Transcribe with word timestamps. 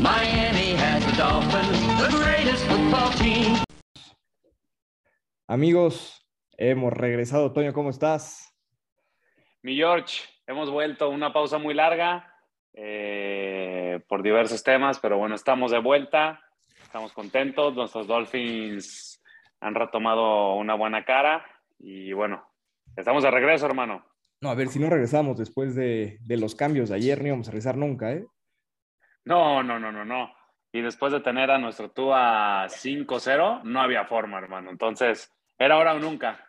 Miami 0.00 0.72
has 0.80 1.04
the 1.04 1.12
Dolphins, 1.18 1.78
the 2.00 2.08
greatest 2.16 2.64
football 2.64 3.10
team. 3.18 3.62
Amigos, 5.46 6.26
hemos 6.56 6.94
regresado. 6.94 7.52
Toño, 7.52 7.74
¿cómo 7.74 7.90
estás? 7.90 8.56
Mi 9.62 9.76
George, 9.76 10.22
hemos 10.46 10.70
vuelto 10.70 11.10
una 11.10 11.34
pausa 11.34 11.58
muy 11.58 11.74
larga 11.74 12.34
eh, 12.72 14.00
por 14.08 14.22
diversos 14.22 14.62
temas, 14.62 14.98
pero 15.00 15.18
bueno, 15.18 15.34
estamos 15.34 15.70
de 15.70 15.80
vuelta, 15.80 16.40
estamos 16.82 17.12
contentos, 17.12 17.74
nuestros 17.74 18.06
Dolphins 18.06 19.22
han 19.60 19.74
retomado 19.74 20.54
una 20.54 20.76
buena 20.76 21.04
cara 21.04 21.44
y 21.78 22.14
bueno, 22.14 22.42
estamos 22.96 23.22
de 23.22 23.30
regreso, 23.30 23.66
hermano. 23.66 24.06
No, 24.40 24.48
a 24.48 24.54
ver, 24.54 24.68
si 24.68 24.78
no 24.78 24.88
regresamos 24.88 25.36
después 25.36 25.74
de, 25.74 26.16
de 26.22 26.36
los 26.38 26.54
cambios 26.54 26.88
de 26.88 26.94
ayer, 26.94 27.20
no 27.20 27.26
íbamos 27.26 27.48
a 27.48 27.50
regresar 27.50 27.76
nunca, 27.76 28.12
¿eh? 28.12 28.24
No, 29.24 29.62
no, 29.62 29.78
no, 29.78 29.92
no, 29.92 30.04
no. 30.04 30.32
Y 30.72 30.80
después 30.80 31.12
de 31.12 31.20
tener 31.20 31.50
a 31.50 31.58
nuestro 31.58 31.90
Tua 31.90 32.66
5-0, 32.68 33.62
no 33.64 33.80
había 33.80 34.04
forma, 34.04 34.38
hermano. 34.38 34.70
Entonces, 34.70 35.32
era 35.58 35.74
ahora 35.74 35.94
o 35.94 35.98
nunca. 35.98 36.46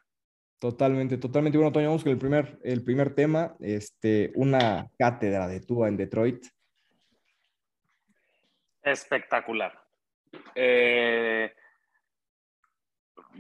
Totalmente, 0.60 1.18
totalmente. 1.18 1.58
Bueno, 1.58 1.72
Toño, 1.72 1.88
vamos 1.88 2.04
con 2.04 2.12
el 2.12 2.20
primer, 2.20 2.60
el 2.64 2.84
primer 2.84 3.16
tema, 3.16 3.56
este, 3.60 4.32
una 4.36 4.88
cátedra 4.98 5.48
de 5.48 5.62
Tua 5.62 5.88
en 5.88 5.98
Detroit. 5.98 6.46
Espectacular. 8.84 9.74
Eh, 10.54 11.52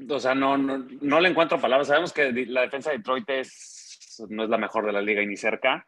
o 0.09 0.19
sea, 0.19 0.33
no, 0.33 0.57
no, 0.57 0.79
no, 1.01 1.19
le 1.19 1.29
encuentro 1.29 1.61
palabras. 1.61 1.87
Sabemos 1.87 2.11
que 2.11 2.31
la 2.47 2.61
defensa 2.61 2.89
de 2.89 2.97
Detroit 2.97 3.29
es, 3.29 4.25
no 4.29 4.43
es 4.43 4.49
la 4.49 4.57
mejor 4.57 4.85
de 4.85 4.93
la 4.93 5.01
liga 5.01 5.21
y 5.21 5.27
ni 5.27 5.37
cerca, 5.37 5.85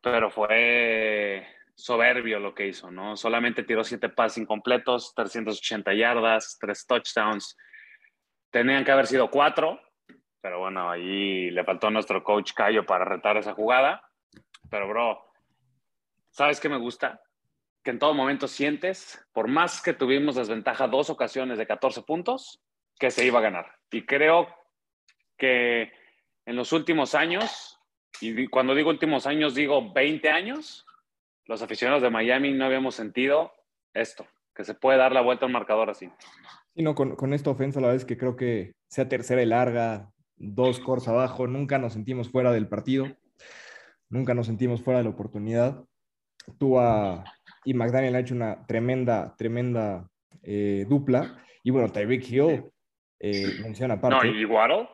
pero 0.00 0.30
fue 0.30 1.46
soberbio 1.82 2.38
lo 2.38 2.54
que 2.54 2.68
hizo, 2.68 2.90
¿no? 2.90 3.16
Solamente 3.16 3.62
tiró 3.62 3.82
siete 3.84 4.08
pases 4.08 4.38
incompletos, 4.38 5.14
380 5.14 5.94
yardas, 5.94 6.58
tres 6.60 6.86
touchdowns. 6.86 7.56
Tenían 8.50 8.84
que 8.84 8.90
haber 8.92 9.06
sido 9.06 9.30
cuatro, 9.30 9.80
pero 10.40 10.60
bueno, 10.60 10.90
ahí 10.90 11.50
le 11.50 11.64
faltó 11.64 11.90
nuestro 11.90 12.22
coach 12.22 12.52
Cayo 12.52 12.86
para 12.86 13.04
retar 13.04 13.36
esa 13.36 13.54
jugada. 13.54 14.02
Pero, 14.70 14.88
bro, 14.88 15.24
¿sabes 16.30 16.60
qué 16.60 16.68
me 16.68 16.78
gusta? 16.78 17.20
Que 17.82 17.90
en 17.90 17.98
todo 17.98 18.14
momento 18.14 18.48
sientes, 18.48 19.26
por 19.32 19.48
más 19.48 19.82
que 19.82 19.92
tuvimos 19.92 20.36
desventaja 20.36 20.86
dos 20.88 21.10
ocasiones 21.10 21.58
de 21.58 21.66
14 21.66 22.02
puntos, 22.02 22.62
que 22.98 23.10
se 23.10 23.24
iba 23.24 23.38
a 23.38 23.42
ganar. 23.42 23.78
Y 23.90 24.04
creo 24.04 24.48
que 25.36 25.92
en 26.44 26.56
los 26.56 26.72
últimos 26.72 27.14
años, 27.14 27.78
y 28.20 28.46
cuando 28.48 28.74
digo 28.74 28.90
últimos 28.90 29.26
años, 29.26 29.54
digo 29.54 29.92
20 29.92 30.28
años, 30.30 30.86
los 31.50 31.62
aficionados 31.62 32.00
de 32.00 32.10
Miami 32.10 32.52
no 32.52 32.64
habíamos 32.64 32.94
sentido 32.94 33.52
esto, 33.92 34.24
que 34.54 34.62
se 34.62 34.74
puede 34.74 34.98
dar 34.98 35.10
la 35.10 35.20
vuelta 35.20 35.46
al 35.46 35.52
marcador 35.52 35.90
así. 35.90 36.08
Sí, 36.76 36.82
no, 36.82 36.94
con, 36.94 37.16
con, 37.16 37.34
esta 37.34 37.50
ofensa 37.50 37.80
la 37.80 37.88
verdad 37.88 38.00
es 38.00 38.06
que 38.06 38.16
creo 38.16 38.36
que 38.36 38.76
sea 38.88 39.08
tercera 39.08 39.42
y 39.42 39.46
larga, 39.46 40.12
dos 40.36 40.78
cores 40.78 41.08
abajo, 41.08 41.48
nunca 41.48 41.78
nos 41.78 41.92
sentimos 41.92 42.30
fuera 42.30 42.52
del 42.52 42.68
partido, 42.68 43.08
nunca 44.08 44.32
nos 44.32 44.46
sentimos 44.46 44.80
fuera 44.80 44.98
de 44.98 45.04
la 45.04 45.10
oportunidad. 45.10 45.84
Tua 46.56 47.24
y 47.64 47.74
McDaniel 47.74 48.14
han 48.14 48.20
hecho 48.20 48.34
una 48.34 48.64
tremenda, 48.66 49.34
tremenda 49.36 50.08
eh, 50.44 50.86
dupla. 50.88 51.36
Y 51.64 51.72
bueno, 51.72 51.90
Tyreek 51.90 52.30
Hill 52.30 52.62
eh, 53.18 53.58
menciona 53.60 53.94
aparte. 53.94 54.28
No, 54.28 54.38
y 54.38 54.44
Waddle, 54.44 54.88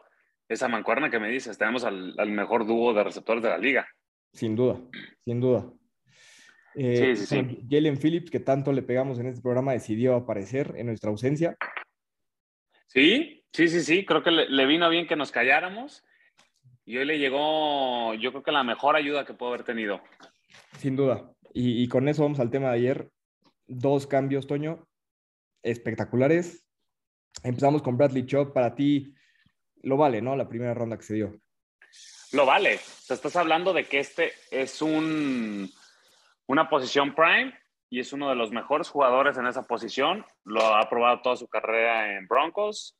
esa 0.48 0.68
mancuerna 0.68 1.10
que 1.10 1.20
me 1.20 1.28
dices, 1.28 1.58
tenemos 1.58 1.84
al, 1.84 2.14
al, 2.16 2.30
mejor 2.30 2.66
dúo 2.66 2.94
de 2.94 3.04
receptores 3.04 3.42
de 3.42 3.50
la 3.50 3.58
liga. 3.58 3.86
Sin 4.32 4.56
duda, 4.56 4.80
sin 5.20 5.38
duda. 5.38 5.70
Eh, 6.76 7.16
sí, 7.16 7.26
sí, 7.26 7.26
sí. 7.26 7.66
Jalen 7.70 7.98
Phillips, 7.98 8.30
que 8.30 8.40
tanto 8.40 8.70
le 8.72 8.82
pegamos 8.82 9.18
en 9.18 9.26
este 9.26 9.40
programa, 9.40 9.72
decidió 9.72 10.14
aparecer 10.14 10.74
en 10.76 10.86
nuestra 10.86 11.10
ausencia. 11.10 11.56
Sí, 12.86 13.44
sí, 13.52 13.68
sí, 13.68 13.80
sí. 13.80 14.04
Creo 14.04 14.22
que 14.22 14.30
le, 14.30 14.48
le, 14.48 14.66
vino 14.66 14.88
bien 14.90 15.06
que 15.06 15.16
nos 15.16 15.32
calláramos. 15.32 16.04
Y 16.84 16.98
hoy 16.98 17.06
le 17.06 17.18
llegó, 17.18 18.14
yo 18.14 18.30
creo 18.30 18.42
que 18.42 18.52
la 18.52 18.62
mejor 18.62 18.94
ayuda 18.94 19.24
que 19.24 19.34
puedo 19.34 19.52
haber 19.52 19.64
tenido. 19.64 20.02
Sin 20.78 20.96
duda. 20.96 21.32
Y, 21.54 21.82
y 21.82 21.88
con 21.88 22.08
eso 22.08 22.22
vamos 22.22 22.40
al 22.40 22.50
tema 22.50 22.68
de 22.68 22.74
ayer. 22.74 23.10
Dos 23.66 24.06
cambios, 24.06 24.46
Toño, 24.46 24.86
espectaculares. 25.62 26.66
Empezamos 27.42 27.82
con 27.82 27.96
Bradley 27.96 28.26
Chop. 28.26 28.52
Para 28.52 28.74
ti, 28.74 29.14
lo 29.82 29.96
vale, 29.96 30.20
¿no? 30.20 30.36
La 30.36 30.48
primera 30.48 30.74
ronda 30.74 30.98
que 30.98 31.04
se 31.04 31.14
dio. 31.14 31.40
Lo 32.32 32.44
vale. 32.44 32.78
Te 33.08 33.14
estás 33.14 33.34
hablando 33.36 33.72
de 33.72 33.84
que 33.84 33.98
este 33.98 34.32
es 34.50 34.82
un 34.82 35.70
una 36.46 36.68
posición 36.68 37.14
prime 37.14 37.58
y 37.90 38.00
es 38.00 38.12
uno 38.12 38.28
de 38.28 38.34
los 38.36 38.50
mejores 38.50 38.88
jugadores 38.88 39.38
en 39.38 39.46
esa 39.46 39.66
posición. 39.66 40.24
Lo 40.44 40.64
ha 40.74 40.88
probado 40.88 41.22
toda 41.22 41.36
su 41.36 41.48
carrera 41.48 42.16
en 42.16 42.26
Broncos. 42.26 42.96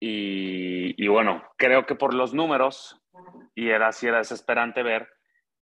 Y, 0.00 1.02
y 1.02 1.08
bueno, 1.08 1.42
creo 1.56 1.86
que 1.86 1.94
por 1.94 2.14
los 2.14 2.34
números, 2.34 3.00
y 3.54 3.68
era 3.68 3.88
así, 3.88 4.06
era 4.06 4.18
desesperante 4.18 4.82
ver 4.82 5.08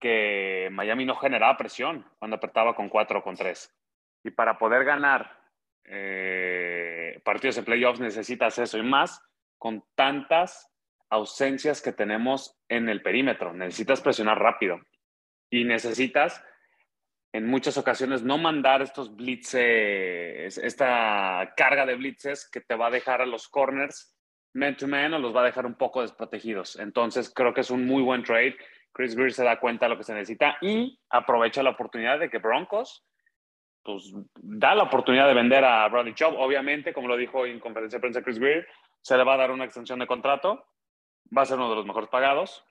que 0.00 0.68
Miami 0.70 1.04
no 1.04 1.16
generaba 1.16 1.56
presión 1.56 2.06
cuando 2.18 2.36
apretaba 2.36 2.74
con 2.74 2.88
4 2.88 3.18
o 3.18 3.22
con 3.22 3.36
3. 3.36 3.74
Y 4.24 4.30
para 4.30 4.58
poder 4.58 4.84
ganar 4.84 5.38
eh, 5.84 7.20
partidos 7.24 7.58
en 7.58 7.64
playoffs 7.64 8.00
necesitas 8.00 8.58
eso 8.58 8.78
y 8.78 8.82
más 8.82 9.22
con 9.56 9.84
tantas 9.94 10.70
ausencias 11.10 11.80
que 11.80 11.92
tenemos 11.92 12.56
en 12.68 12.88
el 12.88 13.02
perímetro. 13.02 13.52
Necesitas 13.54 14.00
presionar 14.00 14.38
rápido 14.38 14.80
y 15.50 15.64
necesitas 15.64 16.44
en 17.32 17.46
muchas 17.46 17.76
ocasiones 17.76 18.22
no 18.22 18.38
mandar 18.38 18.82
estos 18.82 19.14
blitzes, 19.14 20.58
esta 20.58 21.52
carga 21.56 21.84
de 21.84 21.96
blitzes 21.96 22.48
que 22.50 22.60
te 22.60 22.74
va 22.74 22.86
a 22.86 22.90
dejar 22.90 23.20
a 23.20 23.26
los 23.26 23.48
corners 23.48 24.14
man 24.54 24.76
to 24.76 24.88
man 24.88 25.12
o 25.14 25.18
los 25.18 25.34
va 25.34 25.42
a 25.42 25.44
dejar 25.44 25.66
un 25.66 25.74
poco 25.74 26.02
desprotegidos. 26.02 26.76
Entonces 26.76 27.32
creo 27.34 27.52
que 27.52 27.60
es 27.60 27.70
un 27.70 27.86
muy 27.86 28.02
buen 28.02 28.22
trade. 28.22 28.56
Chris 28.92 29.14
Greer 29.14 29.32
se 29.32 29.44
da 29.44 29.60
cuenta 29.60 29.86
de 29.86 29.90
lo 29.90 29.98
que 29.98 30.04
se 30.04 30.14
necesita 30.14 30.56
y 30.60 30.98
aprovecha 31.10 31.62
la 31.62 31.70
oportunidad 31.70 32.18
de 32.18 32.30
que 32.30 32.38
Broncos 32.38 33.04
pues 33.82 34.12
da 34.34 34.74
la 34.74 34.82
oportunidad 34.82 35.28
de 35.28 35.34
vender 35.34 35.64
a 35.64 35.88
Bradley 35.88 36.14
Chubb. 36.14 36.34
Obviamente, 36.38 36.92
como 36.92 37.08
lo 37.08 37.16
dijo 37.16 37.46
en 37.46 37.60
conferencia 37.60 37.98
de 37.98 38.00
prensa 38.00 38.22
Chris 38.22 38.38
Greer, 38.38 38.66
se 39.00 39.16
le 39.16 39.24
va 39.24 39.34
a 39.34 39.38
dar 39.38 39.50
una 39.50 39.64
extensión 39.64 39.98
de 39.98 40.06
contrato. 40.06 40.66
Va 41.34 41.42
a 41.42 41.46
ser 41.46 41.56
uno 41.56 41.70
de 41.70 41.76
los 41.76 41.86
mejores 41.86 42.08
pagados. 42.08 42.64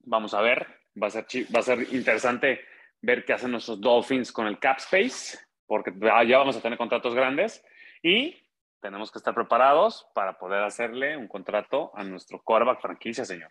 Vamos 0.00 0.32
a 0.32 0.40
ver. 0.40 0.66
Va 1.00 1.08
a 1.08 1.10
ser, 1.10 1.26
va 1.54 1.60
a 1.60 1.62
ser 1.62 1.92
interesante 1.92 2.60
ver 3.02 3.24
qué 3.24 3.32
hacen 3.32 3.50
nuestros 3.50 3.80
Dolphins 3.80 4.32
con 4.32 4.46
el 4.46 4.58
cap 4.58 4.78
space, 4.78 5.38
porque 5.66 5.92
ya 6.26 6.38
vamos 6.38 6.56
a 6.56 6.60
tener 6.60 6.78
contratos 6.78 7.14
grandes 7.14 7.64
y 8.02 8.36
tenemos 8.80 9.10
que 9.10 9.18
estar 9.18 9.34
preparados 9.34 10.06
para 10.14 10.38
poder 10.38 10.62
hacerle 10.62 11.16
un 11.16 11.28
contrato 11.28 11.90
a 11.94 12.02
nuestro 12.02 12.42
quarterback 12.42 12.80
franquicia, 12.80 13.24
señor. 13.24 13.50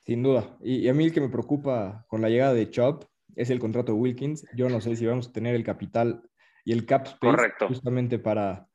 Sin 0.00 0.22
duda. 0.22 0.56
Y, 0.60 0.88
a 0.88 0.94
mí 0.94 1.04
el 1.04 1.12
que 1.12 1.20
me 1.20 1.28
preocupa 1.28 2.04
con 2.08 2.22
la 2.22 2.28
llegada 2.28 2.54
de 2.54 2.70
Chubb 2.70 3.06
es 3.36 3.50
el 3.50 3.58
contrato 3.58 3.92
de 3.92 3.98
Wilkins. 3.98 4.46
Yo 4.54 4.68
no 4.68 4.80
sé 4.80 4.96
si 4.96 5.06
vamos 5.06 5.28
a 5.28 5.32
tener 5.32 5.54
el 5.54 5.64
capital 5.64 6.22
y 6.64 6.72
el 6.72 6.86
cap 6.86 7.06
space 7.06 7.36
Correcto. 7.36 7.68
justamente 7.68 8.18
para, 8.18 8.66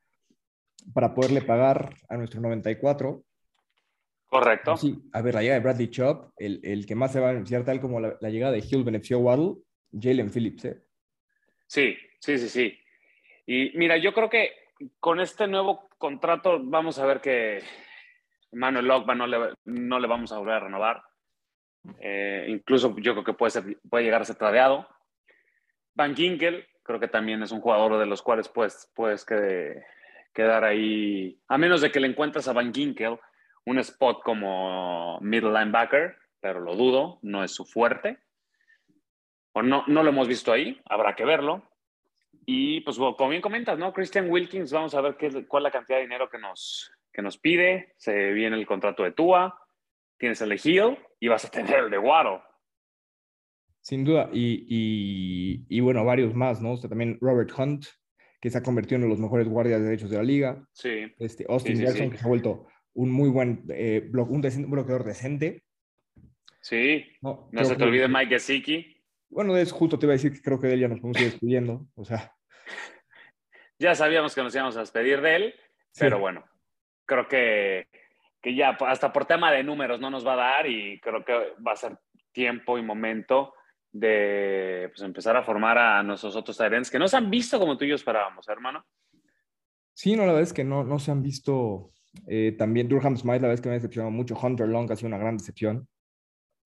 para 0.93 1.13
poderle 1.13 1.41
pagar 1.41 1.95
a 2.07 2.17
nuestro 2.17 2.41
94. 2.41 3.23
Correcto. 4.27 4.77
Sí, 4.77 5.01
a 5.13 5.21
ver, 5.21 5.35
la 5.35 5.41
llegada 5.41 5.59
de 5.59 5.63
Bradley 5.63 5.89
Chubb, 5.89 6.31
el, 6.37 6.59
el 6.63 6.85
que 6.85 6.95
más 6.95 7.11
se 7.11 7.19
va 7.19 7.29
a 7.29 7.33
beneficiar, 7.33 7.63
tal 7.63 7.79
como 7.79 7.99
la, 7.99 8.15
la 8.19 8.29
llegada 8.29 8.53
de 8.53 8.59
Hill 8.59 8.83
benefició 8.83 9.17
a 9.17 9.21
Waddle, 9.21 9.55
Jalen 9.99 10.29
Phillips, 10.29 10.65
¿eh? 10.65 10.81
Sí, 11.67 11.97
sí, 12.19 12.37
sí, 12.37 12.49
sí. 12.49 12.79
Y 13.45 13.71
mira, 13.77 13.97
yo 13.97 14.13
creo 14.13 14.29
que 14.29 14.53
con 14.99 15.19
este 15.19 15.47
nuevo 15.47 15.89
contrato 15.97 16.59
vamos 16.61 16.99
a 16.99 17.05
ver 17.05 17.21
que 17.21 17.63
Manuel 18.51 18.87
Lockman 18.87 19.17
no 19.17 19.27
le, 19.27 19.53
no 19.65 19.99
le 19.99 20.07
vamos 20.07 20.31
a 20.31 20.37
volver 20.37 20.55
a 20.55 20.59
renovar. 20.61 21.03
Eh, 21.99 22.45
incluso 22.49 22.95
yo 22.97 23.13
creo 23.13 23.23
que 23.23 23.33
puede, 23.33 23.51
ser, 23.51 23.77
puede 23.89 24.03
llegar 24.03 24.21
a 24.21 24.25
ser 24.25 24.35
tradeado. 24.35 24.87
Van 25.93 26.15
Ginkel, 26.15 26.65
creo 26.83 26.99
que 26.99 27.07
también 27.07 27.41
es 27.43 27.51
un 27.51 27.61
jugador 27.61 27.97
de 27.99 28.05
los 28.05 28.21
cuales 28.21 28.49
puedes, 28.49 28.91
puedes 28.95 29.23
que, 29.23 29.83
quedar 30.33 30.63
ahí, 30.63 31.39
a 31.47 31.57
menos 31.57 31.81
de 31.81 31.91
que 31.91 31.99
le 31.99 32.07
encuentres 32.07 32.47
a 32.47 32.53
Van 32.53 32.73
Ginkel 32.73 33.17
un 33.65 33.79
spot 33.79 34.21
como 34.23 35.19
middle 35.21 35.51
linebacker, 35.51 36.17
pero 36.39 36.59
lo 36.59 36.75
dudo, 36.75 37.19
no 37.23 37.43
es 37.43 37.51
su 37.51 37.65
fuerte 37.65 38.19
o 39.55 39.63
no, 39.63 39.83
no 39.87 40.03
lo 40.03 40.09
hemos 40.09 40.27
visto 40.27 40.51
ahí, 40.51 40.79
habrá 40.85 41.15
que 41.15 41.23
verlo. 41.25 41.63
Y 42.45 42.81
pues 42.81 42.97
como 42.97 43.29
bien 43.29 43.41
comentas, 43.41 43.79
¿no? 43.79 43.91
Christian 43.93 44.29
Wilkins, 44.29 44.71
vamos 44.71 44.93
a 44.93 45.01
ver 45.01 45.15
qué, 45.17 45.47
cuál 45.47 45.61
es 45.63 45.65
la 45.65 45.71
cantidad 45.71 45.97
de 45.97 46.03
dinero 46.03 46.29
que 46.29 46.37
nos, 46.37 46.91
que 47.11 47.21
nos 47.21 47.37
pide. 47.37 47.93
Se 47.97 48.33
viene 48.33 48.55
el 48.57 48.67
contrato 48.67 49.03
de 49.03 49.13
Tua, 49.13 49.57
tienes 50.19 50.41
el 50.41 50.49
de 50.49 50.61
Hill 50.63 50.97
y 51.19 51.27
vas 51.29 51.45
a 51.45 51.49
tener 51.49 51.85
el 51.85 51.89
de 51.89 51.97
Guaro. 51.97 52.43
Sin 53.81 54.03
duda, 54.03 54.29
y, 54.33 54.65
y, 54.67 55.65
y, 55.69 55.79
bueno, 55.79 56.03
varios 56.03 56.33
más, 56.33 56.61
¿no? 56.61 56.71
O 56.73 56.77
sea, 56.77 56.89
también 56.89 57.17
Robert 57.21 57.51
Hunt, 57.57 57.85
que 58.41 58.49
se 58.49 58.57
ha 58.57 58.63
convertido 58.63 58.97
en 58.97 59.03
uno 59.03 59.13
de 59.13 59.15
los 59.17 59.21
mejores 59.23 59.47
guardias 59.47 59.79
de 59.79 59.85
derechos 59.85 60.09
de 60.09 60.17
la 60.17 60.23
liga. 60.23 60.67
Sí. 60.73 61.13
Este, 61.19 61.45
Austin 61.47 61.77
Sí, 61.77 61.81
sí, 61.81 61.85
Jackson, 61.87 62.05
sí. 62.07 62.11
que 62.11 62.17
se 62.17 62.25
ha 62.25 62.27
vuelto 62.27 62.67
un 62.95 63.11
muy 63.11 63.29
buen 63.29 63.63
eh, 63.69 64.03
blo- 64.11 64.27
un, 64.27 64.41
decen- 64.41 64.65
un 64.65 64.71
bloqueador 64.71 65.03
decente. 65.03 65.63
Sí, 66.61 67.05
No, 67.21 67.47
no 67.51 67.63
se 67.63 67.73
te 67.73 67.77
que- 67.77 67.83
olvide 67.83 68.07
Mike 68.07 68.29
Gesicki. 68.35 68.94
Bueno, 69.35 69.57
es 69.57 69.69
justo 69.69 69.99
te 69.99 70.05
iba 70.05 70.13
a 70.13 70.15
decir 70.15 70.31
que 70.31 70.41
creo 70.41 70.57
que 70.57 70.67
de 70.67 70.75
él 70.75 70.79
ya 70.79 70.87
nos 70.87 71.01
podemos 71.01 71.19
ir 71.19 71.29
despidiendo. 71.29 71.85
O 71.95 72.05
sea, 72.05 72.33
Ya 73.77 73.93
sabíamos 73.93 74.33
que 74.33 74.41
nos 74.41 74.55
íbamos 74.55 74.77
a 74.77 74.79
despedir 74.79 75.19
de 75.19 75.35
él, 75.35 75.55
pero 75.99 76.19
bueno, 76.19 76.45
creo 77.05 77.27
que, 77.27 77.89
que 78.41 78.55
ya 78.55 78.77
hasta 78.87 79.11
por 79.11 79.25
tema 79.25 79.51
de 79.51 79.61
números 79.61 79.99
no 79.99 80.09
nos 80.09 80.25
va 80.25 80.35
a 80.35 80.37
dar 80.37 80.67
y 80.67 81.01
creo 81.01 81.25
que 81.25 81.33
va 81.61 81.73
a 81.73 81.75
ser 81.75 81.97
tiempo 82.31 82.77
y 82.77 82.81
momento 82.81 83.53
de 83.91 84.89
pues, 84.93 85.01
empezar 85.01 85.35
a 85.35 85.43
formar 85.43 85.77
a 85.77 86.01
nuestros 86.01 86.37
otros 86.37 86.57
Tyrants 86.57 86.89
que 86.89 86.99
no 86.99 87.09
se 87.09 87.17
han 87.17 87.29
visto 87.29 87.59
como 87.59 87.77
tú 87.77 87.83
y 87.83 87.89
yo 87.89 87.95
esperábamos, 87.95 88.47
hermano. 88.47 88.85
Sí, 89.93 90.15
no, 90.15 90.21
la 90.21 90.27
verdad 90.27 90.43
es 90.43 90.53
que 90.53 90.63
no, 90.63 90.85
no 90.85 90.97
se 90.97 91.11
han 91.11 91.21
visto 91.21 91.91
eh, 92.25 92.55
también 92.57 92.87
Durham 92.87 93.17
Smith, 93.17 93.41
la 93.41 93.49
verdad 93.49 93.55
es 93.55 93.61
que 93.61 93.67
me 93.67 93.75
ha 93.75 93.79
decepcionado 93.79 94.11
mucho. 94.11 94.37
Hunter 94.41 94.69
Long 94.69 94.89
ha 94.89 94.95
sido 94.95 95.07
una 95.07 95.17
gran 95.17 95.35
decepción. 95.35 95.89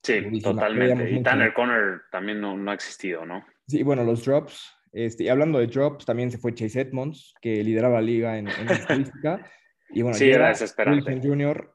Sí, 0.02 0.42
totalmente. 0.42 1.12
Y. 1.12 1.24
Tanner 1.24 1.54
Conner 1.54 2.02
también 2.12 2.40
no, 2.40 2.58
no 2.58 2.72
ha 2.72 2.74
existido, 2.74 3.26
¿no? 3.26 3.46
Sí, 3.68 3.84
bueno, 3.84 4.04
los 4.04 4.26
drops. 4.26 4.72
Este, 4.92 5.26
y 5.26 5.30
hablando 5.30 5.60
de 5.60 5.68
drops, 5.68 6.06
también 6.06 6.32
se 6.32 6.38
fue 6.38 6.54
Chase 6.54 6.82
Edmonds, 6.82 7.34
que 7.42 7.64
lideraba 7.64 7.96
la 7.96 8.02
liga 8.02 8.38
en, 8.38 8.48
en 8.48 8.70
estadística. 8.70 9.46
Y 9.92 10.04
bueno, 10.04 10.16
Sí, 10.16 10.30
era 10.30 10.50
desesperante. 10.50 11.20
Jr. 11.20 11.74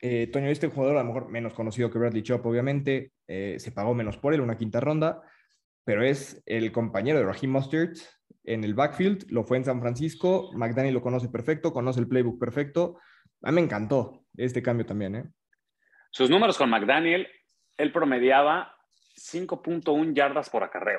Eh, 0.00 0.26
Toño, 0.26 0.48
este 0.48 0.68
jugador 0.68 0.98
a 0.98 1.00
lo 1.00 1.06
mejor 1.06 1.30
menos 1.30 1.54
conocido 1.54 1.90
que 1.90 1.98
Bradley 1.98 2.22
Chop, 2.22 2.44
obviamente, 2.44 3.12
eh, 3.26 3.56
se 3.58 3.72
pagó 3.72 3.94
menos 3.94 4.18
por 4.18 4.34
él, 4.34 4.42
una 4.42 4.58
quinta 4.58 4.80
ronda, 4.80 5.22
pero 5.82 6.02
es 6.02 6.42
el 6.44 6.72
compañero 6.72 7.18
de 7.18 7.24
Raheem 7.24 7.50
Mostert 7.50 7.96
en 8.44 8.64
el 8.64 8.74
backfield, 8.74 9.30
lo 9.30 9.44
fue 9.44 9.56
en 9.56 9.64
San 9.64 9.80
Francisco, 9.80 10.50
McDaniel 10.52 10.92
lo 10.92 11.00
conoce 11.00 11.30
perfecto, 11.30 11.72
conoce 11.72 12.00
el 12.00 12.08
playbook 12.08 12.38
perfecto. 12.38 12.98
A 13.42 13.50
mí 13.50 13.54
me 13.54 13.62
encantó 13.62 14.26
este 14.36 14.62
cambio 14.62 14.84
también, 14.84 15.14
¿eh? 15.14 15.24
Sus 16.10 16.28
números 16.28 16.58
con 16.58 16.68
McDaniel, 16.68 17.26
él 17.76 17.92
promediaba 17.92 18.76
5.1 19.16 20.14
yardas 20.14 20.50
por 20.50 20.62
acarreo. 20.62 20.98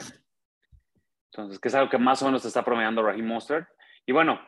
Entonces, 1.31 1.59
que 1.59 1.67
es 1.67 1.75
algo 1.75 1.89
que 1.89 1.97
más 1.97 2.21
o 2.21 2.25
menos 2.25 2.45
está 2.45 2.63
promediando 2.63 3.03
Raheem 3.03 3.25
Mostert. 3.25 3.67
Y 4.05 4.11
bueno, 4.11 4.39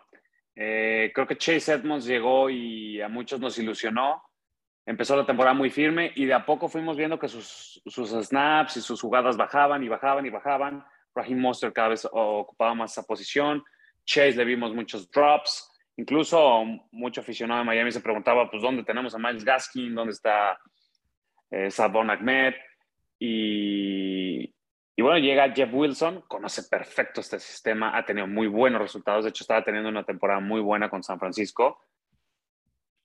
eh, 0.55 1.11
creo 1.13 1.27
que 1.27 1.37
Chase 1.37 1.73
Edmonds 1.73 2.05
llegó 2.05 2.49
y 2.49 3.01
a 3.01 3.09
muchos 3.09 3.39
nos 3.39 3.57
ilusionó. 3.59 4.23
Empezó 4.85 5.17
la 5.17 5.25
temporada 5.25 5.53
muy 5.53 5.69
firme 5.69 6.13
y 6.15 6.25
de 6.25 6.33
a 6.33 6.45
poco 6.45 6.69
fuimos 6.69 6.95
viendo 6.95 7.19
que 7.19 7.27
sus, 7.27 7.81
sus 7.85 8.09
snaps 8.11 8.77
y 8.77 8.81
sus 8.81 9.01
jugadas 9.01 9.35
bajaban 9.35 9.83
y 9.83 9.89
bajaban 9.89 10.25
y 10.25 10.29
bajaban. 10.29 10.85
Raheem 11.13 11.39
Mostert 11.39 11.75
cada 11.75 11.89
vez 11.89 12.07
ocupaba 12.09 12.73
más 12.73 12.93
esa 12.93 13.03
posición. 13.03 13.63
Chase 14.05 14.37
le 14.37 14.45
vimos 14.45 14.73
muchos 14.73 15.11
drops. 15.11 15.69
Incluso 15.97 16.63
mucho 16.91 17.21
aficionado 17.21 17.59
de 17.59 17.65
Miami 17.65 17.91
se 17.91 17.99
preguntaba, 17.99 18.49
pues, 18.49 18.61
¿dónde 18.61 18.83
tenemos 18.83 19.13
a 19.15 19.17
Miles 19.17 19.43
Gaskin? 19.43 19.95
¿Dónde 19.95 20.13
está 20.13 20.57
eh, 21.51 21.71
Sabon 21.71 22.09
Ahmed? 22.09 22.53
Y, 23.19 24.53
y 24.95 25.01
bueno, 25.01 25.17
llega 25.19 25.53
Jeff 25.53 25.69
Wilson, 25.71 26.21
conoce 26.27 26.63
perfecto 26.63 27.21
este 27.21 27.39
sistema, 27.39 27.97
ha 27.97 28.05
tenido 28.05 28.27
muy 28.27 28.47
buenos 28.47 28.81
resultados. 28.81 29.23
De 29.23 29.29
hecho, 29.29 29.43
estaba 29.43 29.63
teniendo 29.63 29.89
una 29.89 30.03
temporada 30.03 30.39
muy 30.39 30.61
buena 30.61 30.89
con 30.89 31.03
San 31.03 31.19
Francisco. 31.19 31.83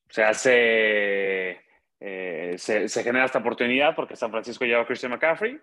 Se 0.08 0.22
hace, 0.22 1.60
eh, 2.00 2.54
se, 2.58 2.88
se 2.88 3.02
genera 3.02 3.24
esta 3.24 3.38
oportunidad 3.38 3.94
porque 3.94 4.16
San 4.16 4.30
Francisco 4.30 4.64
lleva 4.64 4.82
a 4.82 4.86
Christian 4.86 5.12
McCaffrey. 5.12 5.58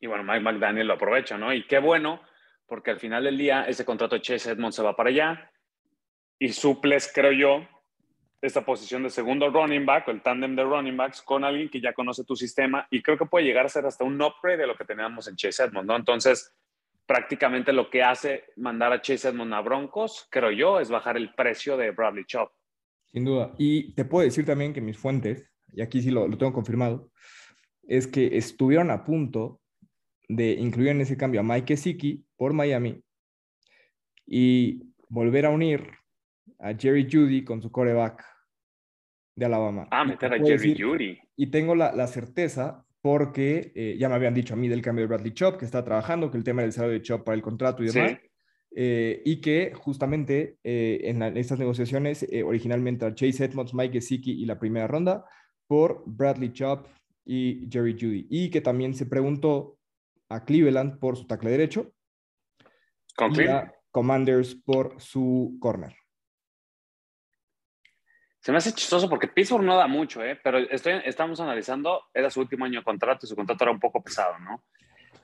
Y 0.00 0.06
bueno, 0.06 0.24
Mike 0.24 0.40
McDaniel 0.40 0.86
lo 0.86 0.94
aprovecha, 0.94 1.36
¿no? 1.36 1.52
Y 1.52 1.66
qué 1.66 1.78
bueno, 1.78 2.22
porque 2.66 2.92
al 2.92 2.98
final 2.98 3.24
del 3.24 3.36
día 3.36 3.64
ese 3.68 3.84
contrato 3.84 4.14
de 4.14 4.22
Chase 4.22 4.52
Edmonds 4.52 4.76
se 4.76 4.82
va 4.82 4.96
para 4.96 5.10
allá 5.10 5.50
y 6.38 6.48
suples, 6.48 7.12
creo 7.14 7.32
yo, 7.32 7.68
esta 8.42 8.64
posición 8.64 9.02
de 9.02 9.10
segundo 9.10 9.50
running 9.50 9.84
back 9.84 10.08
o 10.08 10.10
el 10.10 10.22
tándem 10.22 10.56
de 10.56 10.64
running 10.64 10.96
backs 10.96 11.20
con 11.22 11.44
alguien 11.44 11.68
que 11.68 11.80
ya 11.80 11.92
conoce 11.92 12.24
tu 12.24 12.34
sistema 12.34 12.86
y 12.90 13.02
creo 13.02 13.18
que 13.18 13.26
puede 13.26 13.44
llegar 13.44 13.66
a 13.66 13.68
ser 13.68 13.84
hasta 13.84 14.04
un 14.04 14.20
upgrade 14.20 14.58
de 14.58 14.66
lo 14.66 14.76
que 14.76 14.84
teníamos 14.84 15.28
en 15.28 15.36
Chase 15.36 15.64
Edmonds, 15.64 15.86
¿no? 15.86 15.96
Entonces, 15.96 16.54
prácticamente 17.06 17.72
lo 17.72 17.90
que 17.90 18.02
hace 18.02 18.44
mandar 18.56 18.92
a 18.92 19.02
Chase 19.02 19.28
Edmonds 19.28 19.54
a 19.54 19.60
Broncos, 19.60 20.26
creo 20.30 20.50
yo, 20.50 20.80
es 20.80 20.88
bajar 20.88 21.16
el 21.16 21.34
precio 21.34 21.76
de 21.76 21.90
Bradley 21.90 22.24
Chop. 22.24 22.50
Sin 23.12 23.24
duda. 23.24 23.52
Y 23.58 23.92
te 23.94 24.04
puedo 24.04 24.24
decir 24.24 24.46
también 24.46 24.72
que 24.72 24.80
mis 24.80 24.96
fuentes, 24.96 25.50
y 25.72 25.82
aquí 25.82 26.00
sí 26.00 26.10
lo, 26.10 26.26
lo 26.26 26.38
tengo 26.38 26.52
confirmado, 26.52 27.10
es 27.82 28.06
que 28.06 28.38
estuvieron 28.38 28.90
a 28.90 29.04
punto 29.04 29.60
de 30.28 30.52
incluir 30.52 30.90
en 30.90 31.00
ese 31.00 31.16
cambio 31.16 31.40
a 31.40 31.42
Mike 31.42 31.74
Gesicki 31.74 32.24
por 32.36 32.52
Miami 32.52 33.02
y 34.24 34.94
volver 35.08 35.44
a 35.44 35.50
unir 35.50 35.90
a 36.60 36.72
Jerry 36.74 37.08
Judy 37.10 37.42
con 37.42 37.60
su 37.60 37.72
coreback 37.72 38.24
de 39.36 39.46
Alabama. 39.46 39.86
Ah, 39.90 40.04
meter 40.04 40.30
te 40.30 40.36
a 40.36 40.38
Jerry 40.38 40.70
decir- 40.74 40.84
Judy. 40.84 41.18
Y 41.36 41.46
tengo 41.46 41.74
la, 41.74 41.92
la 41.92 42.06
certeza 42.06 42.84
porque 43.02 43.72
eh, 43.74 43.96
ya 43.98 44.08
me 44.08 44.14
habían 44.16 44.34
dicho 44.34 44.54
a 44.54 44.56
mí 44.56 44.68
del 44.68 44.82
cambio 44.82 45.04
de 45.04 45.08
Bradley 45.08 45.32
Chop, 45.32 45.56
que 45.58 45.64
está 45.64 45.82
trabajando, 45.84 46.30
que 46.30 46.36
el 46.36 46.44
tema 46.44 46.62
del 46.62 46.72
salario 46.72 46.98
de 46.98 47.02
Chop 47.02 47.24
para 47.24 47.34
el 47.36 47.42
contrato 47.42 47.82
y 47.82 47.88
Sí. 47.88 47.98
demás. 47.98 48.18
eh, 48.76 49.22
y 49.24 49.40
que 49.40 49.72
justamente 49.74 50.58
eh, 50.62 51.00
en, 51.04 51.18
la- 51.18 51.28
en 51.28 51.36
estas 51.36 51.58
negociaciones 51.58 52.24
originalmente 52.44 53.04
a 53.06 53.14
Chase 53.14 53.44
Edmonds, 53.44 53.74
Mike 53.74 53.94
Gesicki 53.94 54.32
y 54.32 54.44
la 54.46 54.58
primera 54.58 54.86
ronda 54.86 55.24
por 55.66 56.02
Bradley 56.06 56.52
Chop 56.52 56.86
y 57.24 57.66
Jerry 57.70 57.94
Judy. 57.94 58.26
Y 58.30 58.50
que 58.50 58.60
también 58.60 58.94
se 58.94 59.06
preguntó 59.06 59.78
a 60.28 60.44
Cleveland 60.44 60.98
por 61.00 61.16
su 61.16 61.26
tackle 61.26 61.50
derecho 61.50 61.92
Con 63.16 63.34
y 63.34 63.46
a 63.46 63.72
Commanders 63.90 64.54
por 64.54 65.00
su 65.00 65.56
corner. 65.60 65.94
Se 68.40 68.52
me 68.52 68.58
hace 68.58 68.72
chistoso 68.72 69.08
porque 69.08 69.28
Pittsburgh 69.28 69.64
no 69.64 69.76
da 69.76 69.86
mucho, 69.86 70.24
¿eh? 70.24 70.38
pero 70.42 70.58
estoy, 70.58 70.94
estamos 71.04 71.40
analizando, 71.40 72.04
era 72.14 72.30
su 72.30 72.40
último 72.40 72.64
año 72.64 72.80
de 72.80 72.84
contrato 72.84 73.26
y 73.26 73.28
su 73.28 73.36
contrato 73.36 73.64
era 73.64 73.72
un 73.72 73.80
poco 73.80 74.02
pesado, 74.02 74.38
¿no? 74.38 74.64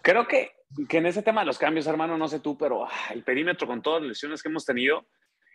Creo 0.02 0.28
que, 0.28 0.52
que 0.88 0.98
en 0.98 1.06
ese 1.06 1.22
tema 1.22 1.40
de 1.40 1.46
los 1.46 1.58
cambios, 1.58 1.86
hermano, 1.86 2.18
no 2.18 2.28
sé 2.28 2.40
tú, 2.40 2.56
pero 2.58 2.84
ah, 2.84 2.92
el 3.10 3.24
perímetro 3.24 3.66
con 3.66 3.80
todas 3.80 4.02
las 4.02 4.10
lesiones 4.10 4.42
que 4.42 4.50
hemos 4.50 4.66
tenido 4.66 5.06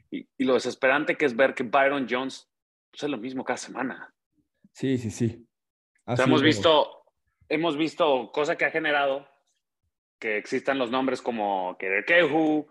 y, 0.09 0.27
y 0.37 0.43
lo 0.43 0.55
desesperante 0.55 1.15
que 1.15 1.25
es 1.25 1.35
ver 1.35 1.53
que 1.53 1.63
Byron 1.63 2.07
Jones 2.09 2.49
pues, 2.89 3.03
es 3.03 3.09
lo 3.09 3.17
mismo 3.17 3.45
cada 3.45 3.57
semana. 3.57 4.13
Sí, 4.73 4.97
sí, 4.97 5.11
sí. 5.11 5.47
O 6.05 6.15
sea, 6.15 6.25
hemos 6.25 6.41
visto, 6.41 7.05
hemos 7.47 7.77
visto 7.77 8.31
cosa 8.31 8.57
que 8.57 8.65
ha 8.65 8.71
generado 8.71 9.27
que 10.19 10.37
existan 10.37 10.77
los 10.77 10.91
nombres 10.91 11.21
como 11.21 11.77
Kerekehu, 11.79 12.67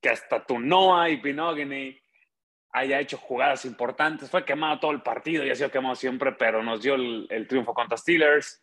que 0.00 0.08
hasta 0.08 0.44
Tunoa 0.44 1.10
y 1.10 1.18
Pinogany 1.18 1.98
haya 2.72 3.00
hecho 3.00 3.16
jugadas 3.16 3.64
importantes. 3.64 4.30
Fue 4.30 4.44
quemado 4.44 4.78
todo 4.78 4.90
el 4.90 5.02
partido 5.02 5.44
y 5.44 5.50
ha 5.50 5.54
sido 5.54 5.70
quemado 5.70 5.94
siempre, 5.94 6.32
pero 6.32 6.62
nos 6.62 6.82
dio 6.82 6.94
el, 6.94 7.26
el 7.30 7.46
triunfo 7.46 7.74
contra 7.74 7.96
Steelers. 7.96 8.62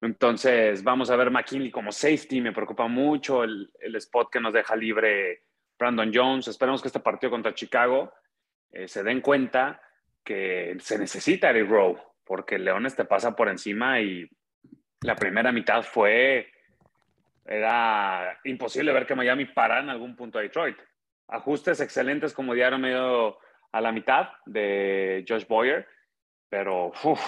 Entonces, 0.00 0.82
vamos 0.82 1.10
a 1.10 1.16
ver 1.16 1.30
McKinley 1.30 1.70
como 1.70 1.92
safety. 1.92 2.40
Me 2.40 2.52
preocupa 2.52 2.88
mucho 2.88 3.44
el, 3.44 3.70
el 3.80 3.96
spot 3.96 4.30
que 4.30 4.40
nos 4.40 4.52
deja 4.52 4.74
libre 4.74 5.44
Brandon 5.78 6.10
Jones. 6.12 6.48
Esperemos 6.48 6.82
que 6.82 6.88
este 6.88 7.00
partido 7.00 7.30
contra 7.30 7.54
Chicago 7.54 8.12
eh, 8.70 8.88
se 8.88 9.02
den 9.02 9.20
cuenta 9.20 9.80
que 10.24 10.76
se 10.80 10.98
necesita 10.98 11.50
Eric 11.50 11.68
Rowe, 11.68 12.02
porque 12.24 12.58
Leones 12.58 12.96
te 12.96 13.04
pasa 13.04 13.34
por 13.34 13.48
encima 13.48 14.00
y 14.00 14.28
la 15.02 15.16
primera 15.16 15.52
mitad 15.52 15.82
fue. 15.82 16.50
Era 17.44 18.40
imposible 18.44 18.92
ver 18.92 19.04
que 19.06 19.16
Miami 19.16 19.46
para 19.46 19.80
en 19.80 19.88
algún 19.88 20.14
punto 20.14 20.38
a 20.38 20.42
Detroit. 20.42 20.78
Ajustes 21.32 21.80
excelentes 21.80 22.34
como 22.34 22.54
diario 22.54 22.78
medio 22.78 23.38
a 23.72 23.80
la 23.80 23.90
mitad 23.90 24.28
de 24.46 25.24
Josh 25.26 25.46
Boyer, 25.46 25.86
pero 26.48 26.88
uf, 27.04 27.20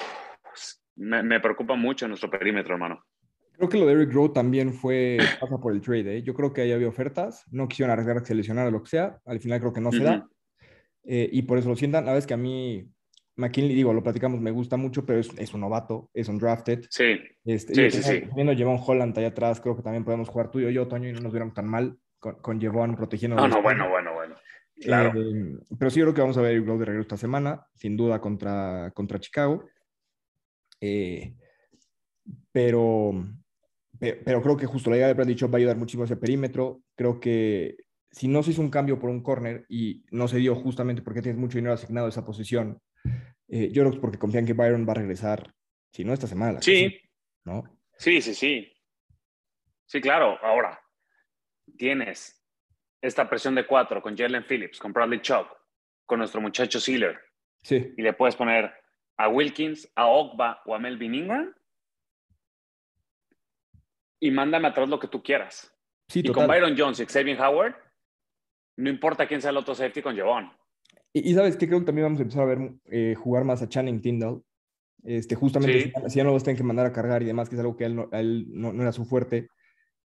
me, 0.96 1.22
me 1.22 1.40
preocupa 1.40 1.74
mucho 1.74 2.06
nuestro 2.06 2.30
perímetro, 2.30 2.74
hermano. 2.74 3.02
Creo 3.56 3.68
que 3.68 3.78
lo 3.78 3.86
de 3.86 3.92
Eric 3.92 4.12
Rowe 4.12 4.32
también 4.32 4.74
fue 4.74 5.18
pasa 5.40 5.58
por 5.58 5.72
el 5.72 5.80
trade. 5.80 6.18
¿eh? 6.18 6.22
Yo 6.22 6.34
creo 6.34 6.52
que 6.52 6.62
ahí 6.62 6.72
había 6.72 6.88
ofertas, 6.88 7.44
no 7.50 7.68
quisieron 7.68 7.92
arriesgar 7.92 8.20
que 8.20 8.26
se 8.26 8.34
lesionara 8.34 8.68
o 8.68 8.72
lo 8.72 8.82
que 8.82 8.90
sea. 8.90 9.20
Al 9.24 9.40
final 9.40 9.60
creo 9.60 9.72
que 9.72 9.80
no 9.80 9.92
se 9.92 10.02
da. 10.02 10.18
Ujú. 10.18 10.28
Eh, 11.04 11.28
y 11.32 11.42
por 11.42 11.58
eso 11.58 11.68
lo 11.68 11.76
sientan. 11.76 12.04
La 12.04 12.14
vez 12.14 12.26
que 12.26 12.34
a 12.34 12.38
mí, 12.38 12.86
McKinley, 13.36 13.74
digo, 13.74 13.92
lo 13.92 14.02
platicamos, 14.02 14.40
me 14.40 14.50
gusta 14.50 14.76
mucho, 14.76 15.06
pero 15.06 15.20
es, 15.20 15.30
es 15.38 15.54
un 15.54 15.60
novato, 15.60 16.10
es 16.12 16.28
un 16.28 16.38
drafted. 16.38 16.84
Sí, 16.90 17.20
Este, 17.44 17.74
Sí, 17.74 17.82
y 17.82 17.90
sí, 17.90 18.02
sí. 18.02 18.22
Jevon 18.56 18.80
Holland 18.84 19.16
allá 19.16 19.28
atrás, 19.28 19.60
creo 19.60 19.76
que 19.76 19.82
también 19.82 20.04
podemos 20.04 20.28
jugar 20.28 20.50
tú 20.50 20.58
y 20.58 20.72
yo, 20.72 20.88
Toño, 20.88 21.08
y 21.08 21.12
no 21.12 21.20
nos 21.20 21.32
viéramos 21.32 21.54
tan 21.54 21.68
mal 21.68 21.96
con, 22.24 22.36
con 22.40 22.58
Jevon 22.60 22.96
protegiendo. 22.96 23.36
no, 23.36 23.46
no, 23.48 23.60
bueno, 23.60 23.86
bueno, 23.90 24.14
bueno. 24.14 24.34
Claro. 24.80 25.12
Eh, 25.14 25.58
pero 25.78 25.90
sí, 25.90 25.98
yo 26.00 26.06
creo 26.06 26.14
que 26.14 26.20
vamos 26.22 26.38
a 26.38 26.40
ver 26.40 26.52
Eric 26.54 26.66
Rowe 26.66 26.78
de 26.78 26.84
regreso 26.86 27.02
esta 27.02 27.16
semana, 27.18 27.66
sin 27.74 27.96
duda 27.98 28.18
contra, 28.18 28.90
contra 28.94 29.20
Chicago. 29.20 29.66
Eh, 30.80 31.34
pero, 32.50 33.12
pe- 33.98 34.16
pero 34.24 34.40
creo 34.42 34.56
que 34.56 34.66
justo 34.66 34.88
la 34.90 34.96
llegada 34.96 35.08
de 35.12 35.14
Bradley 35.14 35.36
Chop 35.36 35.52
va 35.52 35.56
a 35.56 35.58
ayudar 35.58 35.76
muchísimo 35.76 36.02
a 36.04 36.06
ese 36.06 36.16
perímetro. 36.16 36.80
Creo 36.96 37.20
que 37.20 37.76
si 38.10 38.26
no 38.26 38.42
se 38.42 38.52
hizo 38.52 38.62
un 38.62 38.70
cambio 38.70 38.98
por 38.98 39.10
un 39.10 39.22
corner 39.22 39.66
y 39.68 40.02
no 40.10 40.26
se 40.28 40.38
dio 40.38 40.54
justamente 40.54 41.02
porque 41.02 41.20
tienes 41.22 41.38
mucho 41.40 41.58
dinero 41.58 41.74
asignado 41.74 42.06
a 42.06 42.10
esa 42.10 42.24
posición, 42.24 42.80
eh, 43.48 43.68
yo 43.70 43.82
creo 43.82 43.90
que 43.90 43.96
es 43.98 44.00
porque 44.00 44.18
confían 44.18 44.46
que 44.46 44.54
Byron 44.54 44.86
va 44.88 44.92
a 44.92 44.96
regresar, 44.96 45.52
si 45.92 46.04
no 46.04 46.12
esta 46.14 46.26
semana. 46.26 46.62
Sí, 46.62 46.96
¿no? 47.44 47.62
sí, 47.98 48.20
sí, 48.22 48.34
sí. 48.34 48.70
Sí, 49.86 50.00
claro. 50.00 50.36
Ahora, 50.42 50.80
tienes 51.76 52.40
esta 53.02 53.28
presión 53.28 53.54
de 53.54 53.66
cuatro 53.66 54.00
con 54.00 54.16
Jalen 54.16 54.44
Phillips, 54.44 54.78
con 54.78 54.92
Bradley 54.92 55.20
Chubb, 55.20 55.46
con 56.06 56.18
nuestro 56.18 56.40
muchacho 56.40 56.80
Sealer, 56.80 57.18
Sí, 57.62 57.92
y 57.96 58.02
le 58.02 58.12
puedes 58.12 58.36
poner 58.36 58.72
a 59.16 59.28
Wilkins, 59.28 59.90
a 59.94 60.06
Ogba 60.06 60.62
o 60.66 60.74
a 60.74 60.78
Melvin 60.78 61.14
Ingram. 61.14 61.54
y 64.20 64.30
mándame 64.30 64.68
atrás 64.68 64.88
lo 64.88 64.98
que 64.98 65.08
tú 65.08 65.22
quieras. 65.22 65.70
Sí, 66.08 66.20
y 66.24 66.32
con 66.32 66.46
Byron 66.46 66.74
Jones 66.76 66.98
y 67.00 67.04
Xavier 67.06 67.38
Howard, 67.40 67.74
no 68.78 68.88
importa 68.88 69.26
quién 69.26 69.42
sea 69.42 69.50
el 69.50 69.58
otro 69.58 69.74
safety 69.74 70.00
con 70.00 70.16
Javon. 70.16 70.50
Y, 71.12 71.30
y, 71.30 71.34
sabes 71.34 71.56
que 71.56 71.66
creo 71.66 71.80
que 71.80 71.86
también 71.86 72.06
vamos 72.06 72.20
a 72.20 72.22
empezar 72.22 72.42
a 72.42 72.46
ver 72.46 72.72
eh, 72.86 73.14
jugar 73.14 73.44
más 73.44 73.60
a 73.60 73.68
Channing 73.68 74.00
Tyndall. 74.00 74.42
Este, 75.02 75.34
justamente 75.34 75.82
Sí. 75.82 75.92
si, 76.08 76.16
ya 76.16 76.24
no 76.24 76.30
los 76.32 76.42
tienen 76.42 76.56
que 76.56 76.62
mandar 76.62 76.86
a 76.86 76.92
cargar 76.92 77.22
y 77.22 77.26
demás, 77.26 77.48
que 77.50 77.56
es 77.56 77.60
algo 77.60 77.76
que 77.76 77.84
a 77.84 77.86
él 77.86 77.96
no, 77.96 78.08
a 78.12 78.20
él 78.20 78.46
no, 78.48 78.72
no 78.72 78.82
era 78.82 78.92
su 78.92 79.04
fuerte, 79.04 79.48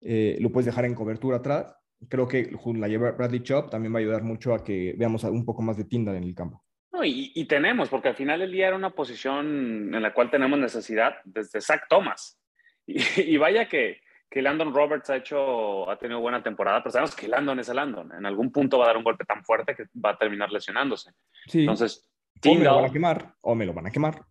eh, 0.00 0.36
lo 0.40 0.50
puedes 0.50 0.66
dejar 0.66 0.84
en 0.84 0.94
cobertura 0.94 1.38
atrás. 1.38 1.74
Creo 2.08 2.26
que 2.26 2.50
la 2.76 2.88
lleva 2.88 3.10
Bradley 3.12 3.42
Chop 3.42 3.70
también 3.70 3.92
va 3.94 3.98
a 3.98 4.00
ayudar 4.00 4.22
mucho 4.22 4.54
a 4.54 4.64
que 4.64 4.94
veamos 4.96 5.22
un 5.24 5.44
poco 5.44 5.60
más 5.62 5.76
de 5.76 5.84
Tyndall 5.84 6.16
en 6.16 6.24
el 6.24 6.34
campo. 6.34 6.64
No, 6.92 7.04
y, 7.04 7.32
y 7.34 7.44
tenemos, 7.44 7.88
porque 7.88 8.08
al 8.08 8.16
final 8.16 8.40
del 8.40 8.50
día 8.52 8.68
era 8.68 8.76
una 8.76 8.90
posición 8.90 9.94
en 9.94 10.02
la 10.02 10.12
cual 10.12 10.30
tenemos 10.30 10.58
necesidad 10.58 11.14
desde 11.24 11.60
Zach 11.60 11.82
Thomas. 11.88 12.38
Y, 12.86 12.98
y 13.34 13.36
vaya 13.36 13.68
que, 13.68 14.00
que 14.28 14.42
Landon 14.42 14.74
Roberts 14.74 15.10
ha 15.10 15.16
hecho, 15.16 15.88
ha 15.88 15.98
tenido 15.98 16.20
buena 16.20 16.42
temporada, 16.42 16.82
pero 16.82 16.90
sabemos 16.92 17.14
que 17.14 17.28
Landon 17.28 17.60
es 17.60 17.68
el 17.68 17.76
Landon. 17.76 18.12
En 18.18 18.26
algún 18.26 18.50
punto 18.50 18.78
va 18.78 18.84
a 18.84 18.88
dar 18.88 18.96
un 18.96 19.04
golpe 19.04 19.24
tan 19.24 19.44
fuerte 19.44 19.76
que 19.76 19.84
va 20.04 20.10
a 20.10 20.18
terminar 20.18 20.50
lesionándose. 20.50 21.12
Sí, 21.46 21.60
Entonces, 21.60 22.10
o 22.44 22.54
me 22.54 22.64
lo 22.64 22.76
van 22.76 22.84
a 22.86 22.92
quemar, 22.92 23.34
o 23.42 23.54
me 23.54 23.66
lo 23.66 23.74
van 23.74 23.86
a 23.86 23.90
quemar. 23.90 24.24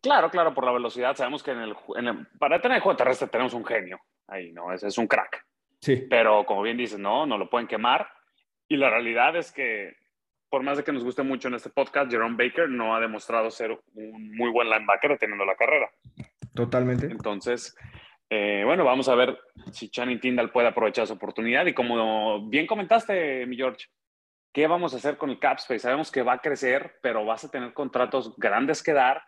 claro, 0.00 0.30
claro, 0.30 0.54
por 0.54 0.64
la 0.64 0.72
velocidad, 0.72 1.16
sabemos 1.16 1.42
que 1.42 1.50
en 1.50 1.58
el, 1.58 1.74
ju- 1.74 1.98
en 1.98 2.06
el- 2.08 2.26
para 2.38 2.62
tener 2.62 2.76
el 2.76 2.82
juego 2.82 2.96
terrestre 2.96 3.28
tenemos 3.28 3.52
un 3.54 3.64
genio 3.64 3.98
ahí, 4.28 4.52
¿no? 4.52 4.72
Ese 4.72 4.88
es 4.88 4.98
un 4.98 5.06
crack. 5.06 5.44
Sí, 5.80 6.06
Pero 6.08 6.44
como 6.46 6.62
bien 6.62 6.76
dices, 6.76 6.98
no, 6.98 7.26
no 7.26 7.36
lo 7.36 7.50
pueden 7.50 7.66
quemar. 7.66 8.08
Y 8.68 8.76
la 8.76 8.88
realidad 8.88 9.36
es 9.36 9.50
que, 9.50 9.96
por 10.48 10.62
más 10.62 10.76
de 10.76 10.84
que 10.84 10.92
nos 10.92 11.04
guste 11.04 11.22
mucho 11.22 11.48
en 11.48 11.54
este 11.54 11.70
podcast, 11.70 12.10
Jerome 12.10 12.36
Baker 12.36 12.68
no 12.68 12.94
ha 12.94 13.00
demostrado 13.00 13.50
ser 13.50 13.76
un 13.94 14.36
muy 14.36 14.50
buen 14.50 14.70
linebacker 14.70 15.18
teniendo 15.18 15.44
la 15.44 15.56
carrera. 15.56 15.90
totalmente. 16.54 17.06
Entonces, 17.06 17.76
eh, 18.30 18.62
bueno, 18.64 18.84
vamos 18.84 19.08
a 19.08 19.14
ver 19.14 19.38
si 19.72 19.90
Channing 19.90 20.20
Tyndall 20.20 20.52
puede 20.52 20.68
aprovechar 20.68 21.06
su 21.06 21.12
oportunidad. 21.12 21.66
Y 21.66 21.74
como 21.74 22.48
bien 22.48 22.66
comentaste, 22.66 23.44
mi 23.46 23.56
George, 23.56 23.88
¿qué 24.54 24.66
vamos 24.66 24.94
a 24.94 24.96
hacer 24.96 25.18
con 25.18 25.28
el 25.30 25.38
cap 25.38 25.58
space? 25.58 25.80
Sabemos 25.80 26.10
que 26.10 26.22
va 26.22 26.34
a 26.34 26.40
crecer, 26.40 26.98
pero 27.02 27.24
vas 27.24 27.44
a 27.44 27.50
tener 27.50 27.74
contratos 27.74 28.34
grandes 28.36 28.82
que 28.82 28.92
dar 28.92 29.22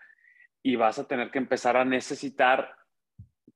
y 0.63 0.77
vas 0.77 0.99
a 0.99 1.07
tener 1.07 1.31
que 1.31 1.39
empezar 1.39 1.77
a 1.77 1.85
necesitar 1.85 2.77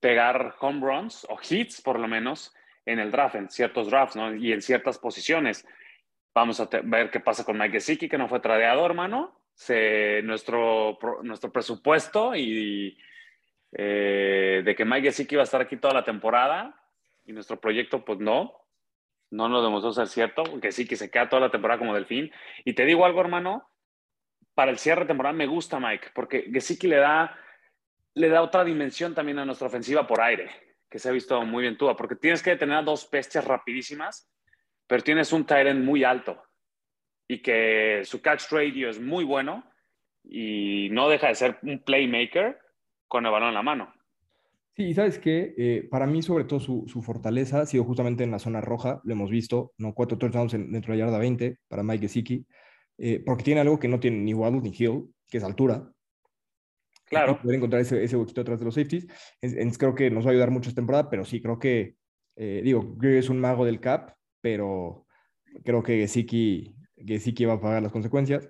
pegar 0.00 0.54
home 0.60 0.80
runs 0.80 1.26
o 1.28 1.38
hits, 1.48 1.80
por 1.80 1.98
lo 1.98 2.08
menos, 2.08 2.54
en 2.86 2.98
el 2.98 3.10
draft, 3.10 3.34
en 3.34 3.50
ciertos 3.50 3.90
drafts, 3.90 4.16
¿no? 4.16 4.34
Y 4.34 4.52
en 4.52 4.62
ciertas 4.62 4.98
posiciones. 4.98 5.66
Vamos 6.34 6.60
a 6.60 6.68
ver 6.84 7.10
qué 7.10 7.20
pasa 7.20 7.44
con 7.44 7.58
Mike 7.58 7.72
Gesicki, 7.72 8.08
que 8.08 8.18
no 8.18 8.28
fue 8.28 8.40
tradeado, 8.40 8.86
hermano. 8.86 9.40
Se, 9.54 10.22
nuestro, 10.22 10.98
nuestro 11.22 11.50
presupuesto 11.50 12.36
y 12.36 12.96
eh, 13.72 14.62
de 14.64 14.74
que 14.74 14.84
Mike 14.84 15.08
Gesicki 15.08 15.34
iba 15.34 15.42
a 15.42 15.44
estar 15.44 15.60
aquí 15.60 15.76
toda 15.76 15.94
la 15.94 16.04
temporada 16.04 16.80
y 17.26 17.32
nuestro 17.32 17.60
proyecto, 17.60 18.04
pues 18.04 18.20
no, 18.20 18.52
no 19.30 19.48
nos 19.48 19.62
demostró 19.62 19.92
ser 19.92 20.06
cierto, 20.06 20.44
que 20.60 20.72
sí, 20.72 20.86
que 20.86 20.96
se 20.96 21.10
queda 21.10 21.28
toda 21.28 21.40
la 21.40 21.50
temporada 21.50 21.78
como 21.78 21.94
delfín. 21.94 22.30
Y 22.64 22.72
te 22.72 22.84
digo 22.84 23.04
algo, 23.04 23.20
hermano, 23.20 23.68
para 24.54 24.70
el 24.70 24.78
cierre 24.78 25.02
de 25.02 25.08
temporada 25.08 25.34
me 25.34 25.46
gusta 25.46 25.78
Mike, 25.78 26.08
porque 26.14 26.50
Gesicki 26.52 26.88
le 26.88 26.96
da, 26.96 27.36
le 28.14 28.28
da 28.28 28.42
otra 28.42 28.64
dimensión 28.64 29.14
también 29.14 29.38
a 29.38 29.44
nuestra 29.44 29.68
ofensiva 29.68 30.06
por 30.06 30.20
aire, 30.20 30.50
que 30.90 30.98
se 30.98 31.08
ha 31.08 31.12
visto 31.12 31.40
muy 31.44 31.62
bien 31.62 31.76
tú, 31.76 31.86
porque 31.96 32.16
tienes 32.16 32.42
que 32.42 32.50
detener 32.50 32.76
a 32.78 32.82
dos 32.82 33.08
bestias 33.10 33.44
rapidísimas, 33.44 34.30
pero 34.86 35.02
tienes 35.02 35.32
un 35.32 35.46
end 35.48 35.84
muy 35.84 36.04
alto 36.04 36.42
y 37.28 37.42
que 37.42 38.02
su 38.04 38.22
catch 38.22 38.50
radio 38.50 38.88
es 38.88 39.00
muy 39.00 39.24
bueno 39.24 39.64
y 40.24 40.88
no 40.90 41.08
deja 41.08 41.28
de 41.28 41.34
ser 41.34 41.58
un 41.62 41.82
playmaker 41.84 42.58
con 43.06 43.24
el 43.26 43.32
balón 43.32 43.48
en 43.48 43.54
la 43.54 43.62
mano. 43.62 43.92
Sí, 44.74 44.84
y 44.84 44.94
sabes 44.94 45.18
qué, 45.18 45.54
Eh, 45.58 45.88
para 45.90 46.06
mí 46.06 46.22
sobre 46.22 46.44
todo 46.44 46.60
su, 46.60 46.84
su 46.86 47.02
fortaleza 47.02 47.60
ha 47.60 47.66
sido 47.66 47.84
justamente 47.84 48.24
en 48.24 48.30
la 48.30 48.38
zona 48.38 48.60
roja, 48.60 49.00
lo 49.04 49.12
hemos 49.12 49.28
visto, 49.30 49.72
¿no? 49.76 49.92
Cuatro 49.92 50.16
touchdowns 50.18 50.54
en- 50.54 50.70
dentro 50.72 50.92
de 50.92 50.98
la 50.98 51.04
yarda 51.06 51.18
20 51.18 51.58
para 51.68 51.82
Mike 51.82 52.02
Gesicki, 52.02 52.46
eh, 52.98 53.22
porque 53.26 53.42
tiene 53.44 53.60
algo 53.60 53.78
que 53.78 53.88
no 53.88 53.98
tiene 54.00 54.18
ni 54.18 54.34
Waddle 54.34 54.60
ni 54.60 54.70
Hill, 54.76 55.12
que 55.28 55.38
es 55.38 55.44
altura. 55.44 55.90
Claro. 57.08 57.40
Poder 57.40 57.56
encontrar 57.56 57.82
ese, 57.82 58.02
ese 58.02 58.16
huequito 58.16 58.40
atrás 58.42 58.58
de 58.58 58.64
los 58.66 58.74
safeties. 58.74 59.06
Es- 59.40 59.54
es- 59.54 59.78
creo 59.78 59.94
que 59.94 60.10
nos 60.10 60.24
va 60.24 60.30
a 60.30 60.32
ayudar 60.32 60.50
mucho 60.50 60.68
esta 60.68 60.80
temporada, 60.80 61.08
pero 61.10 61.24
sí, 61.24 61.40
creo 61.40 61.58
que, 61.58 61.96
eh, 62.36 62.60
digo, 62.62 62.94
Greer 62.96 63.18
es 63.18 63.28
un 63.28 63.40
mago 63.40 63.64
del 63.64 63.80
cap, 63.80 64.12
pero 64.40 65.06
creo 65.64 65.82
que 65.82 65.96
Gesicki, 65.98 66.74
Gesicki 66.96 67.44
va 67.44 67.54
a 67.54 67.60
pagar 67.60 67.82
las 67.82 67.92
consecuencias. 67.92 68.48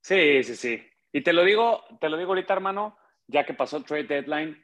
Sí, 0.00 0.42
sí, 0.42 0.56
sí. 0.56 0.82
Y 1.12 1.22
te 1.22 1.32
lo 1.32 1.44
digo, 1.44 1.84
te 2.00 2.08
lo 2.08 2.16
digo 2.16 2.30
ahorita, 2.30 2.52
hermano, 2.54 2.96
ya 3.28 3.44
que 3.46 3.54
pasó 3.54 3.76
el 3.76 3.84
trade 3.84 4.04
deadline, 4.04 4.56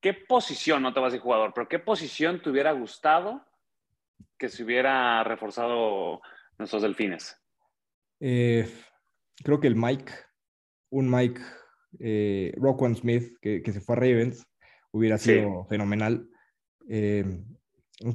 ¿qué 0.00 0.14
posición, 0.14 0.82
no 0.82 0.92
te 0.92 1.00
vas 1.00 1.08
a 1.08 1.10
decir 1.12 1.22
jugador, 1.22 1.52
pero 1.54 1.68
qué 1.68 1.78
posición 1.78 2.40
te 2.42 2.50
hubiera 2.50 2.72
gustado 2.72 3.44
que 4.38 4.48
se 4.48 4.62
hubiera 4.62 5.24
reforzado 5.24 6.20
nuestros 6.58 6.82
delfines? 6.82 7.36
Eh, 8.20 8.68
creo 9.42 9.58
que 9.60 9.66
el 9.66 9.74
Mike, 9.76 10.12
un 10.90 11.10
Mike 11.10 11.40
eh, 12.00 12.52
Roquan 12.56 12.94
Smith 12.96 13.36
que, 13.40 13.62
que 13.62 13.72
se 13.72 13.80
fue 13.80 13.96
a 13.96 13.98
Ravens, 14.00 14.46
hubiera 14.92 15.18
Sí. 15.18 15.34
sido 15.34 15.64
fenomenal. 15.66 16.28
Eh, 16.88 17.24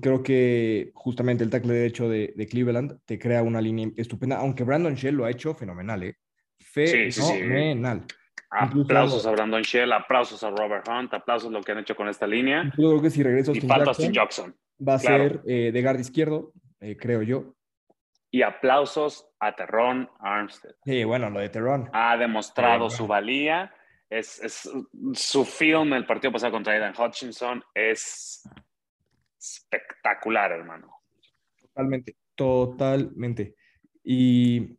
creo 0.01 0.21
que 0.23 0.91
justamente 0.93 1.43
el 1.43 1.49
tackle 1.49 1.73
derecho 1.73 2.09
de, 2.09 2.33
de 2.35 2.47
Cleveland 2.47 2.99
te 3.05 3.17
crea 3.17 3.41
una 3.43 3.61
línea 3.61 3.89
estupenda, 3.97 4.37
aunque 4.37 4.63
Brandon 4.63 4.95
Shell 4.95 5.15
lo 5.15 5.25
ha 5.25 5.31
hecho 5.31 5.53
fenomenal, 5.53 6.03
¿eh? 6.03 6.15
Sí, 6.59 6.87
sí, 6.87 7.11
sí. 7.11 7.21
Fenomenal. 7.21 8.05
Aplausos 8.51 9.25
a 9.27 9.31
Brandon 9.31 9.61
Shell, 9.61 9.91
aplausos 9.91 10.43
a 10.43 10.49
Robert 10.49 10.87
Hunt, 10.87 11.13
aplausos 11.13 11.49
a 11.49 11.53
lo 11.53 11.61
que 11.61 11.71
han 11.71 11.79
hecho 11.79 11.95
con 11.95 12.07
esta 12.09 12.25
línea. 12.25 12.63
Yo 12.77 12.89
creo 12.89 13.01
que 13.01 13.09
si 13.11 13.21
regresa 13.21 13.51
Austin 13.51 14.11
Jackson, 14.11 14.55
va 14.85 14.95
a 14.95 14.99
claro. 14.99 15.23
ser 15.29 15.41
eh, 15.45 15.71
de 15.71 15.81
guardia 15.81 16.01
izquierdo, 16.01 16.51
eh, 16.79 16.97
creo 16.97 17.21
yo. 17.21 17.55
Y 18.31 18.43
aplausos 18.43 19.27
a 19.39 19.55
Terron 19.55 20.09
Armstead. 20.19 20.75
Sí, 20.85 21.03
bueno, 21.03 21.29
lo 21.29 21.39
de 21.39 21.49
Terron. 21.49 21.89
ha 21.93 22.15
demostrado 22.17 22.89
Sí, 22.89 22.97
su 22.97 23.07
valía. 23.07 23.73
Es, 24.09 24.39
es- 24.43 24.69
su 25.13 25.45
film 25.45 25.93
el 25.93 26.05
partido 26.05 26.31
pasado 26.31 26.51
contra 26.53 26.73
Aidan 26.73 26.93
Hutchinson 26.99 27.63
es 27.73 28.43
espectacular, 29.39 30.51
hermano. 30.51 30.91
Totalmente, 31.61 32.17
totalmente. 32.35 33.55
Y 34.03 34.77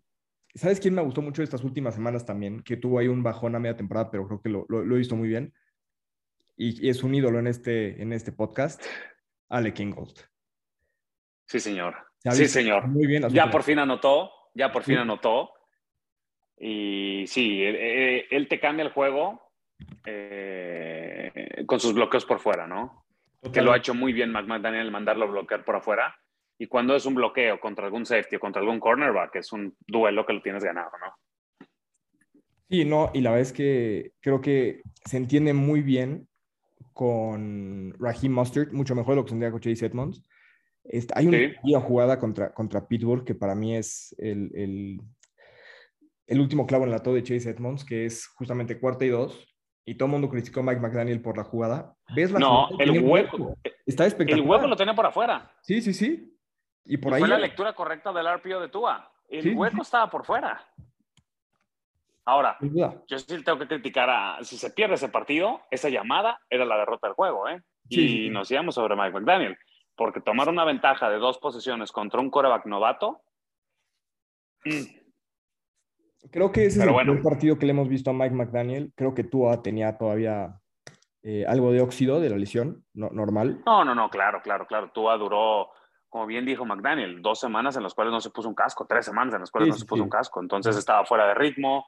¿sabes 0.55 0.81
quién 0.81 0.95
me 0.95 1.03
gustó 1.03 1.23
mucho 1.23 1.43
estas 1.43 1.65
últimas 1.65 1.95
semanas 1.95 2.25
también? 2.27 2.63
Que 2.63 2.77
tuvo 2.77 2.99
ahí 2.99 3.09
un 3.09 3.23
bajón 3.23 3.55
a 3.55 3.59
media 3.59 3.77
temporada, 3.77 4.11
pero 4.11 4.27
creo 4.27 4.41
que 4.43 4.49
lo, 4.49 4.67
lo- 4.69 4.85
lo 4.85 4.95
he 4.95 4.99
visto 4.99 5.17
muy 5.17 5.29
bien. 5.29 5.53
Y, 6.57 6.87
y 6.87 6.91
es 6.91 7.03
un 7.03 7.15
ídolo 7.15 7.39
en 7.39 7.47
este, 7.47 8.03
en 8.03 8.13
este 8.13 8.33
podcast, 8.33 8.85
Alec 9.49 9.81
Ingold. 9.81 10.19
Sí, 11.47 11.59
señor. 11.59 11.97
Sí, 12.31 12.47
señor. 12.47 12.87
Muy 12.89 13.07
bien. 13.07 13.29
Ya 13.31 13.51
por 13.51 13.63
fin 13.63 13.79
anotó, 13.79 14.31
ya 14.55 14.71
por 14.73 14.83
fin 14.83 14.97
Sí. 14.97 15.01
anotó. 15.01 15.53
Y 16.59 17.25
sí, 17.27 17.63
él, 17.63 17.77
él- 17.77 18.25
él 18.31 18.49
te 18.49 18.61
cambia 18.61 18.85
el 18.85 18.93
juego 18.93 19.41
eh, 20.05 21.65
con 21.67 21.81
sus 21.81 21.95
bloqueos 21.95 22.25
por 22.27 22.39
fuera, 22.39 22.67
¿no? 22.67 23.05
Que 23.53 23.63
lo 23.63 23.73
ha 23.73 23.79
hecho 23.79 23.95
muy 23.95 24.13
bien 24.13 24.31
McDaniel 24.33 24.91
mandarlo 24.91 25.25
a 25.25 25.29
bloquear 25.29 25.65
por 25.65 25.77
afuera. 25.77 26.15
Y 26.59 26.67
cuando 26.67 26.95
es 26.95 27.07
un 27.07 27.15
bloqueo 27.15 27.59
contra 27.59 27.87
algún 27.87 28.05
safety 28.05 28.37
o 28.37 28.41
contra 28.41 28.61
algún 28.61 28.81
cornerback, 28.81 29.37
es 29.37 29.51
un 29.53 29.75
duelo 29.87 30.27
que 30.27 30.35
lo 30.35 30.43
tienes 30.43 30.63
ganado, 30.63 30.91
¿no? 31.01 31.67
Sí, 32.69 32.85
no, 32.85 33.11
y 33.15 33.23
la 33.23 33.31
verdad 33.31 33.43
es 33.43 33.53
que 33.55 34.13
creo 34.21 34.41
que 34.43 34.83
se 35.07 35.17
entiende 35.17 35.55
muy 35.55 35.81
bien 35.81 36.29
con 36.93 37.95
Raheem 37.99 38.33
Mustard, 38.35 38.73
mucho 38.73 38.95
mejor 38.95 39.15
de 39.15 39.17
lo 39.17 39.25
que 39.25 39.31
se 39.31 39.35
entendía 39.35 39.51
con 39.53 39.61
Chase 39.61 39.87
Edmonds. 39.87 40.23
Hay 41.15 41.27
Sí. 41.31 41.55
una 41.63 41.81
jugada 41.81 42.19
contra, 42.19 42.53
contra 42.53 42.87
Pittsburgh 42.89 43.25
que 43.25 43.35
para 43.35 43.55
mí 43.55 43.77
es 43.77 44.15
el, 44.19 44.51
el, 44.55 45.01
el 46.27 46.41
último 46.41 46.67
clavo 46.67 46.85
en 46.85 46.91
la 46.91 47.03
todo 47.03 47.15
de 47.15 47.23
Chase 47.23 47.51
Edmonds, 47.51 47.85
que 47.85 48.07
es 48.07 48.27
justamente 48.29 48.79
cuarta 48.81 49.05
y 49.05 49.09
dos, 49.09 49.47
y 49.85 49.95
todo 49.95 50.07
el 50.07 50.13
mundo 50.13 50.29
criticó 50.29 50.61
a 50.61 50.63
Mike 50.65 50.81
McDaniel 50.81 51.23
por 51.23 51.37
la 51.37 51.45
jugada. 51.45 51.97
¿Ves 52.15 52.31
la 52.33 52.39
No, 52.41 52.67
jugada? 52.69 52.85
el 52.93 53.01
hueco, 53.03 53.57
Está 53.87 54.05
el 54.05 54.09
espectacular. 54.09 54.49
hueco 54.49 54.67
lo 54.67 54.77
tenía 54.77 54.95
por 54.95 55.07
afuera. 55.07 55.51
Sí, 55.63 55.81
sí, 55.81 55.93
sí. 55.95 56.37
Y 56.85 56.97
por 56.97 57.13
Y 57.13 57.15
ahí. 57.17 57.21
fue 57.21 57.29
la 57.29 57.39
lectura 57.39 57.73
correcta 57.75 58.13
del 58.13 58.27
RPO 58.27 58.61
de 58.61 58.69
Tua. 58.69 59.13
El 59.29 59.43
Sí, 59.43 59.51
hueco 59.55 59.77
sí. 59.77 59.83
estaba 59.83 60.11
por 60.11 60.25
fuera. 60.25 60.65
Ahora, 62.25 62.57
yo 63.09 63.19
sí 63.19 63.43
tengo 63.43 63.59
que 63.59 63.67
criticar 63.67 64.09
a. 64.11 64.39
Si 64.45 64.57
se 64.57 64.71
pierde 64.71 64.95
ese 64.95 65.09
partido, 65.09 65.61
esa 65.71 65.89
llamada 65.89 66.39
era 66.49 66.65
la 66.65 66.77
derrota 66.77 67.07
del 67.09 67.15
juego, 67.15 67.49
¿eh? 67.49 67.61
Y 67.89 68.29
nos 68.31 68.51
íbamos 68.51 68.75
sobre 68.75 68.95
Mike 68.95 69.13
McDaniel. 69.13 69.57
Porque 70.01 70.23
tomar 70.23 70.49
una 70.49 70.65
ventaja 70.65 71.11
de 71.11 71.19
dos 71.19 71.37
posiciones 71.37 71.93
contra 71.93 72.21
un 72.23 72.31
coreback 72.31 72.65
novato. 72.65 73.21
mm, 74.65 76.31
Creo 76.31 76.51
que 76.53 76.65
ese 76.65 76.79
Pero 76.81 76.93
es 76.93 76.99
el 77.01 77.07
bueno. 77.11 77.23
partido 77.23 77.59
que 77.59 77.67
le 77.67 77.73
hemos 77.73 77.87
visto 77.87 78.09
a 78.09 78.15
Mike 78.15 78.35
McDaniel. 78.35 78.95
Creo 78.97 79.15
que 79.15 79.25
Tua 79.25 79.61
tenía 79.61 79.99
todavía 79.99 80.59
eh, 81.23 81.45
algo 81.47 81.71
de 81.71 81.83
óxido 81.83 82.19
de 82.19 82.31
la 82.31 82.39
lesión, 82.39 82.83
no- 82.95 83.11
normal. 83.11 83.61
No, 83.67 83.85
no, 83.85 83.95
no, 83.95 84.09
claro, 84.09 84.41
claro, 84.43 84.67
claro. 84.67 84.91
Tua 84.91 85.19
duró, 85.19 85.69
como 86.09 86.25
bien 86.25 86.47
dijo 86.47 86.65
McDaniel, 86.65 87.21
dos 87.21 87.39
semanas 87.39 87.77
en 87.77 87.83
las 87.83 87.93
cuales 87.93 88.11
no 88.11 88.23
se 88.23 88.31
puso 88.31 88.49
un 88.49 88.55
casco, 88.55 88.87
tres 88.89 89.05
semanas 89.05 89.35
en 89.35 89.41
las 89.41 89.51
cuales 89.51 89.67
Sí, 89.67 89.71
no 89.73 89.77
se 89.81 89.85
puso 89.85 90.01
sí. 90.01 90.05
un 90.05 90.09
casco. 90.09 90.41
Entonces 90.41 90.79
estaba 90.79 91.05
fuera 91.05 91.27
de 91.27 91.35
ritmo. 91.35 91.85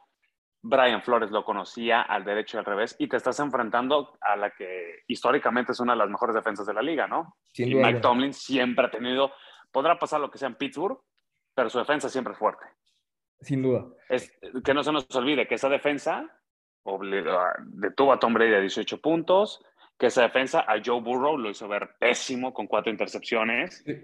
Brian 0.63 1.03
Flores 1.03 1.31
lo 1.31 1.45
conocía 1.45 2.03
al 2.03 2.25
derecho 2.25 2.57
y 2.57 2.61
al 2.61 2.65
revés, 2.65 2.95
y 2.99 3.09
te 3.09 3.17
estás 3.17 3.39
enfrentando 3.41 4.17
a 4.21 4.37
la 4.37 4.51
que 4.51 5.01
históricamente 5.09 5.73
es 5.73 5.81
una 5.81 5.93
de 5.95 5.99
las 5.99 6.09
mejores 6.09 6.35
defensas 6.37 6.67
de 6.67 6.73
la 6.75 6.83
liga, 6.83 7.09
¿no? 7.09 7.37
Sin 7.53 7.69
y 7.69 7.73
duda 7.75 7.89
Mike. 7.89 8.01
Tomlin 8.01 8.33
siempre 8.33 8.87
ha 8.87 8.91
tenido, 8.91 9.33
podrá 9.73 9.99
pasar 9.99 10.21
lo 10.21 10.31
que 10.31 10.39
sea 10.39 10.49
en 10.49 10.55
Pittsburgh, 10.55 10.99
pero 11.55 11.69
su 11.69 11.79
defensa 11.79 12.09
siempre 12.09 12.33
es 12.33 12.39
fuerte. 12.39 12.65
Sin 13.41 13.61
duda. 13.63 13.87
Es, 14.09 14.33
que 14.65 14.73
no 14.73 14.85
se 14.85 14.93
nos 14.93 15.05
olvide 15.17 15.49
que 15.49 15.57
esa 15.57 15.69
defensa 15.69 16.31
obliga- 16.85 17.55
detuvo 17.65 18.13
a 18.13 18.19
Tom 18.21 18.33
Brady 18.33 18.55
a 18.55 18.61
18 18.61 19.01
puntos, 19.01 19.65
que 19.99 20.07
esa 20.07 20.23
defensa 20.23 20.61
a 20.61 20.81
Joe 20.85 21.01
Burrow 21.01 21.37
lo 21.37 21.51
hizo 21.51 21.67
ver 21.67 21.97
pésimo 21.99 22.55
con 22.55 22.69
cuatro 22.69 22.91
intercepciones. 22.93 23.83
Sí. 23.85 23.95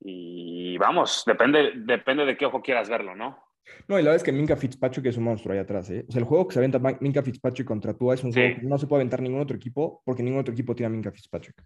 Y 0.00 0.76
vamos, 0.76 1.22
depende, 1.26 1.72
depende 1.76 2.26
de 2.26 2.36
qué 2.36 2.44
ojo 2.44 2.60
quieras 2.60 2.90
verlo, 2.90 3.14
¿no? 3.14 3.42
No, 3.88 3.98
y 3.98 4.02
la 4.02 4.10
verdad 4.10 4.16
es 4.16 4.22
que 4.22 4.32
Minka 4.32 4.56
Fitzpatrick 4.56 5.06
es 5.06 5.16
un 5.16 5.24
monstruo 5.24 5.54
ahí 5.54 5.58
atrás. 5.60 5.88
¿eh? 5.90 6.04
O 6.08 6.12
sea, 6.12 6.20
el 6.20 6.26
juego 6.26 6.46
que 6.48 6.54
se 6.54 6.58
aventa 6.60 6.78
Minka 7.00 7.22
Fitzpatrick 7.22 7.66
contra 7.66 7.94
Tua 7.94 8.14
es 8.14 8.22
un 8.24 8.32
Sí. 8.32 8.40
juego 8.40 8.60
que 8.60 8.66
no 8.66 8.78
se 8.78 8.86
puede 8.86 9.00
aventar 9.02 9.20
ningún 9.22 9.40
otro 9.40 9.56
equipo 9.56 10.02
porque 10.04 10.22
ningún 10.22 10.40
otro 10.40 10.52
equipo 10.52 10.74
tiene 10.74 10.88
a 10.88 10.90
Minka 10.90 11.10
Fitzpatrick. 11.10 11.62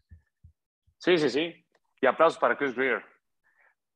Sí, 0.99 1.19
sí, 1.19 1.29
sí. 1.31 1.65
Y 2.01 2.07
aplausos 2.07 2.39
para 2.39 2.57
Chris 2.57 2.75
Greer. 2.75 3.03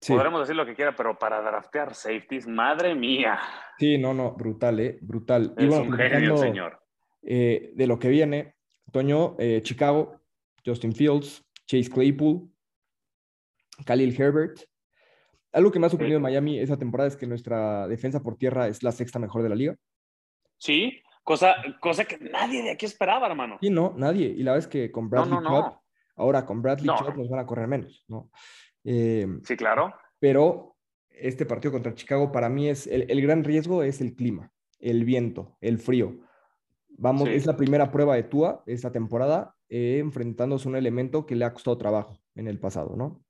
Sí. 0.01 0.13
Podremos 0.15 0.41
decir 0.41 0.57
lo 0.57 0.67
que 0.67 0.75
quiera, 0.75 0.95
pero 0.97 1.17
para 1.17 1.41
draftear 1.41 1.95
safeties, 1.95 2.47
madre 2.49 2.95
mía, 2.95 3.39
Sí, 3.79 3.99
no, 3.99 4.13
no, 4.15 4.33
brutal, 4.33 4.79
¿eh? 4.81 4.99
Brutal. 5.01 5.55
Y 5.59 5.65
es 5.65 5.69
bueno, 5.69 5.85
un 5.85 5.93
genio 5.97 6.37
señor. 6.37 6.81
eh, 7.23 7.73
de 7.75 7.87
lo 7.87 7.99
que 8.01 8.09
viene, 8.09 8.57
Toño, 8.93 9.37
eh, 9.39 9.61
Chicago, 9.63 10.21
Justin 10.67 10.93
Fields, 10.93 11.45
Chase 11.67 11.89
Claypool, 11.89 12.49
Khalil 13.87 14.15
Herbert. 14.21 14.61
Algo 15.53 15.71
que 15.71 15.79
me 15.79 15.87
ha 15.87 15.91
sorprendido 15.91 16.17
en 16.17 16.23
Miami 16.23 16.59
esa 16.59 16.79
temporada 16.79 17.09
es 17.09 17.17
que 17.17 17.27
nuestra 17.27 17.87
defensa 17.89 18.23
por 18.23 18.37
tierra 18.37 18.69
es 18.69 18.83
la 18.83 18.93
sexta 18.93 19.19
mejor 19.19 19.43
de 19.43 19.49
la 19.51 19.55
liga. 19.55 19.77
Sí, 20.57 21.01
cosa, 21.25 21.57
cosa 21.81 22.05
que 22.05 22.19
nadie 22.19 22.63
de 22.63 22.71
aquí 22.71 22.87
esperaba, 22.87 23.27
hermano. 23.27 23.59
Y 23.61 23.71
no, 23.71 23.95
nadie. 23.97 24.27
Y 24.29 24.43
la 24.43 24.53
verdad 24.53 24.67
es 24.67 24.73
que 24.73 24.91
con 24.91 25.05
No, 25.05 25.11
Bradley 25.11 25.35
no, 25.35 25.43
Chubb, 25.43 25.65
no. 25.73 25.83
ahora 26.17 26.47
con 26.47 26.63
Bradley 26.63 26.87
No. 26.87 26.97
Chubb 26.99 27.17
nos 27.17 27.29
van 27.29 27.41
a 27.41 27.47
correr 27.47 27.69
menos, 27.69 28.05
¿no? 28.09 28.31
Eh, 28.85 29.27
Sí, 29.45 29.57
claro. 29.57 29.95
pero 30.19 30.77
este 31.11 31.45
partido 31.47 31.71
contra 31.73 31.95
Chicago 31.95 32.33
para 32.33 32.49
mí 32.49 32.69
es 32.69 32.87
el, 32.87 33.11
el 33.11 33.21
gran 33.21 33.45
riesgo 33.45 33.83
es 33.83 34.01
el 34.01 34.15
clima, 34.15 34.51
el 34.81 35.05
viento, 35.05 35.57
el 35.61 35.79
frío. 35.79 36.17
Vamos, 36.89 37.29
Sí. 37.29 37.35
es 37.35 37.47
la 37.47 37.57
primera 37.57 37.91
prueba 37.91 38.15
de 38.17 38.23
Tua 38.23 38.63
esta 38.67 38.91
temporada 38.91 39.55
eh, 39.69 39.99
enfrentándose 39.99 40.67
a 40.67 40.71
un 40.71 40.77
elemento 40.77 41.27
que 41.27 41.35
le 41.37 41.45
ha 41.45 41.53
costado 41.53 41.77
trabajo 41.79 42.19
en 42.35 42.49
el 42.49 42.59
pasado, 42.59 42.97
¿no? 42.97 43.23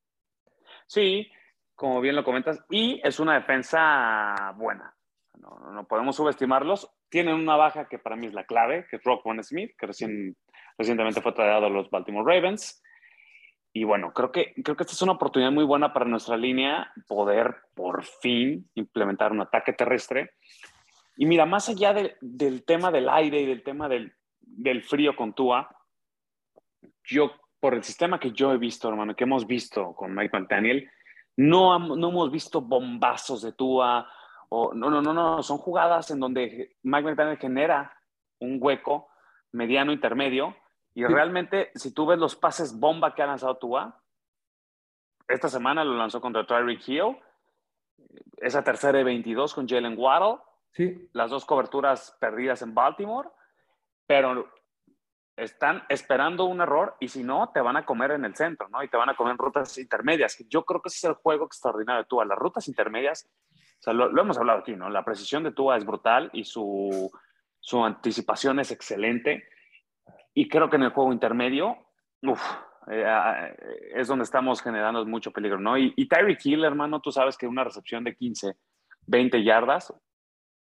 Sí, 0.86 1.28
como 1.74 2.00
bien 2.00 2.16
lo 2.16 2.24
comentas, 2.24 2.64
y 2.70 3.00
es 3.04 3.18
una 3.20 3.34
defensa 3.34 4.52
buena. 4.56 4.94
No, 5.38 5.70
no- 5.72 5.84
podemos 5.86 6.16
subestimarlos. 6.16 6.90
Tienen 7.08 7.34
una 7.34 7.56
baja 7.56 7.88
que 7.88 7.98
para 7.98 8.16
mí 8.16 8.26
es 8.26 8.34
la 8.34 8.44
clave, 8.44 8.86
que 8.88 8.96
es 8.96 9.02
Rockman 9.04 9.42
Smith, 9.42 9.72
que 9.78 9.86
recién, 9.86 10.36
recientemente 10.78 11.20
fue 11.20 11.32
traído 11.32 11.66
a 11.66 11.70
los 11.70 11.90
Baltimore 11.90 12.34
Ravens. 12.34 12.82
Y 13.72 13.84
bueno, 13.84 14.12
creo 14.12 14.30
que, 14.30 14.52
creo 14.62 14.76
que 14.76 14.82
esta 14.82 14.92
es 14.94 15.02
una 15.02 15.12
oportunidad 15.12 15.50
muy 15.50 15.64
buena 15.64 15.92
para 15.92 16.04
nuestra 16.04 16.36
línea 16.36 16.92
poder 17.08 17.56
por 17.74 18.04
fin 18.04 18.68
implementar 18.74 19.32
un 19.32 19.40
ataque 19.40 19.72
terrestre. 19.72 20.32
Y 21.16 21.26
mira, 21.26 21.46
más 21.46 21.68
allá 21.68 21.92
de- 21.94 22.16
del 22.20 22.64
tema 22.64 22.90
del 22.90 23.08
aire 23.08 23.40
y 23.40 23.46
del 23.46 23.62
tema 23.62 23.88
del, 23.88 24.12
del 24.40 24.82
frío 24.82 25.16
con 25.16 25.34
Tua, 25.34 25.68
yo, 27.04 27.32
por 27.60 27.74
el 27.74 27.82
sistema 27.82 28.20
que 28.20 28.32
yo 28.32 28.52
he 28.52 28.58
visto, 28.58 28.88
hermano, 28.88 29.14
que 29.16 29.24
hemos 29.24 29.46
visto 29.46 29.94
con 29.94 30.14
Mike 30.14 30.38
McDaniel, 30.38 30.90
no, 31.36 31.78
no 31.78 32.08
hemos 32.08 32.30
visto 32.30 32.60
bombazos 32.60 33.42
de 33.42 33.52
Tua. 33.52 34.08
O, 34.48 34.74
no, 34.74 34.90
no, 34.90 35.00
no, 35.00 35.12
no. 35.12 35.42
Son 35.42 35.58
jugadas 35.58 36.10
en 36.10 36.20
donde 36.20 36.76
Mike 36.82 37.08
McDaniel 37.08 37.38
genera 37.38 37.96
un 38.38 38.58
hueco 38.60 39.08
mediano, 39.52 39.92
intermedio. 39.92 40.56
Y 40.94 41.04
realmente, 41.04 41.70
si 41.74 41.92
tú 41.92 42.06
ves 42.06 42.18
los 42.18 42.36
pases 42.36 42.78
bomba 42.78 43.14
que 43.14 43.22
ha 43.22 43.26
lanzado 43.26 43.56
Tua, 43.56 43.98
esta 45.26 45.48
semana 45.48 45.84
lo 45.84 45.96
lanzó 45.96 46.20
contra 46.20 46.46
Tyreek 46.46 46.86
Hill. 46.86 47.16
Esa 48.38 48.62
tercera 48.62 48.98
de 48.98 49.04
22 49.04 49.54
con 49.54 49.68
Jalen 49.68 49.94
Waddle 49.96 50.38
Sí, 50.72 51.10
las 51.12 51.30
dos 51.30 51.44
coberturas 51.44 52.16
perdidas 52.18 52.62
en 52.62 52.74
Baltimore, 52.74 53.28
pero 54.06 54.50
están 55.36 55.82
esperando 55.88 56.44
un 56.44 56.60
error 56.60 56.96
y 57.00 57.08
si 57.08 57.24
no, 57.24 57.50
te 57.52 57.60
van 57.60 57.76
a 57.76 57.84
comer 57.84 58.12
en 58.12 58.24
el 58.24 58.34
centro, 58.34 58.68
¿no? 58.68 58.82
Y 58.82 58.88
te 58.88 58.96
van 58.96 59.08
a 59.08 59.14
comer 59.14 59.32
en 59.32 59.38
rutas 59.38 59.78
intermedias. 59.78 60.36
Yo 60.48 60.64
creo 60.64 60.80
que 60.82 60.88
ese 60.88 60.98
es 60.98 61.04
el 61.04 61.14
juego 61.14 61.46
extraordinario 61.46 62.02
de 62.02 62.08
Tua. 62.08 62.24
Las 62.24 62.38
rutas 62.38 62.68
intermedias, 62.68 63.28
o 63.54 63.82
sea, 63.82 63.92
lo, 63.92 64.20
hemos 64.20 64.38
hablado 64.38 64.60
aquí, 64.60 64.76
¿no? 64.76 64.90
La 64.90 65.04
precisión 65.04 65.42
de 65.42 65.52
Tua 65.52 65.76
es 65.76 65.86
brutal 65.86 66.30
y 66.32 66.44
su, 66.44 67.10
su 67.60 67.84
anticipación 67.84 68.60
es 68.60 68.70
excelente. 68.70 69.44
Y 70.34 70.48
creo 70.48 70.68
que 70.68 70.76
en 70.76 70.84
el 70.84 70.90
juego 70.90 71.12
intermedio, 71.12 71.76
uf, 72.22 72.42
eh, 72.90 73.56
es 73.94 74.08
donde 74.08 74.24
estamos 74.24 74.60
generando 74.62 75.04
mucho 75.06 75.30
peligro, 75.30 75.58
¿no? 75.58 75.78
Y, 75.78 75.92
y 75.96 76.08
Tyreek 76.08 76.44
Hill, 76.44 76.64
hermano, 76.64 77.00
tú 77.00 77.10
sabes 77.10 77.36
que 77.36 77.46
una 77.46 77.64
recepción 77.64 78.04
de 78.04 78.14
15, 78.14 78.54
20 79.06 79.42
yardas, 79.42 79.94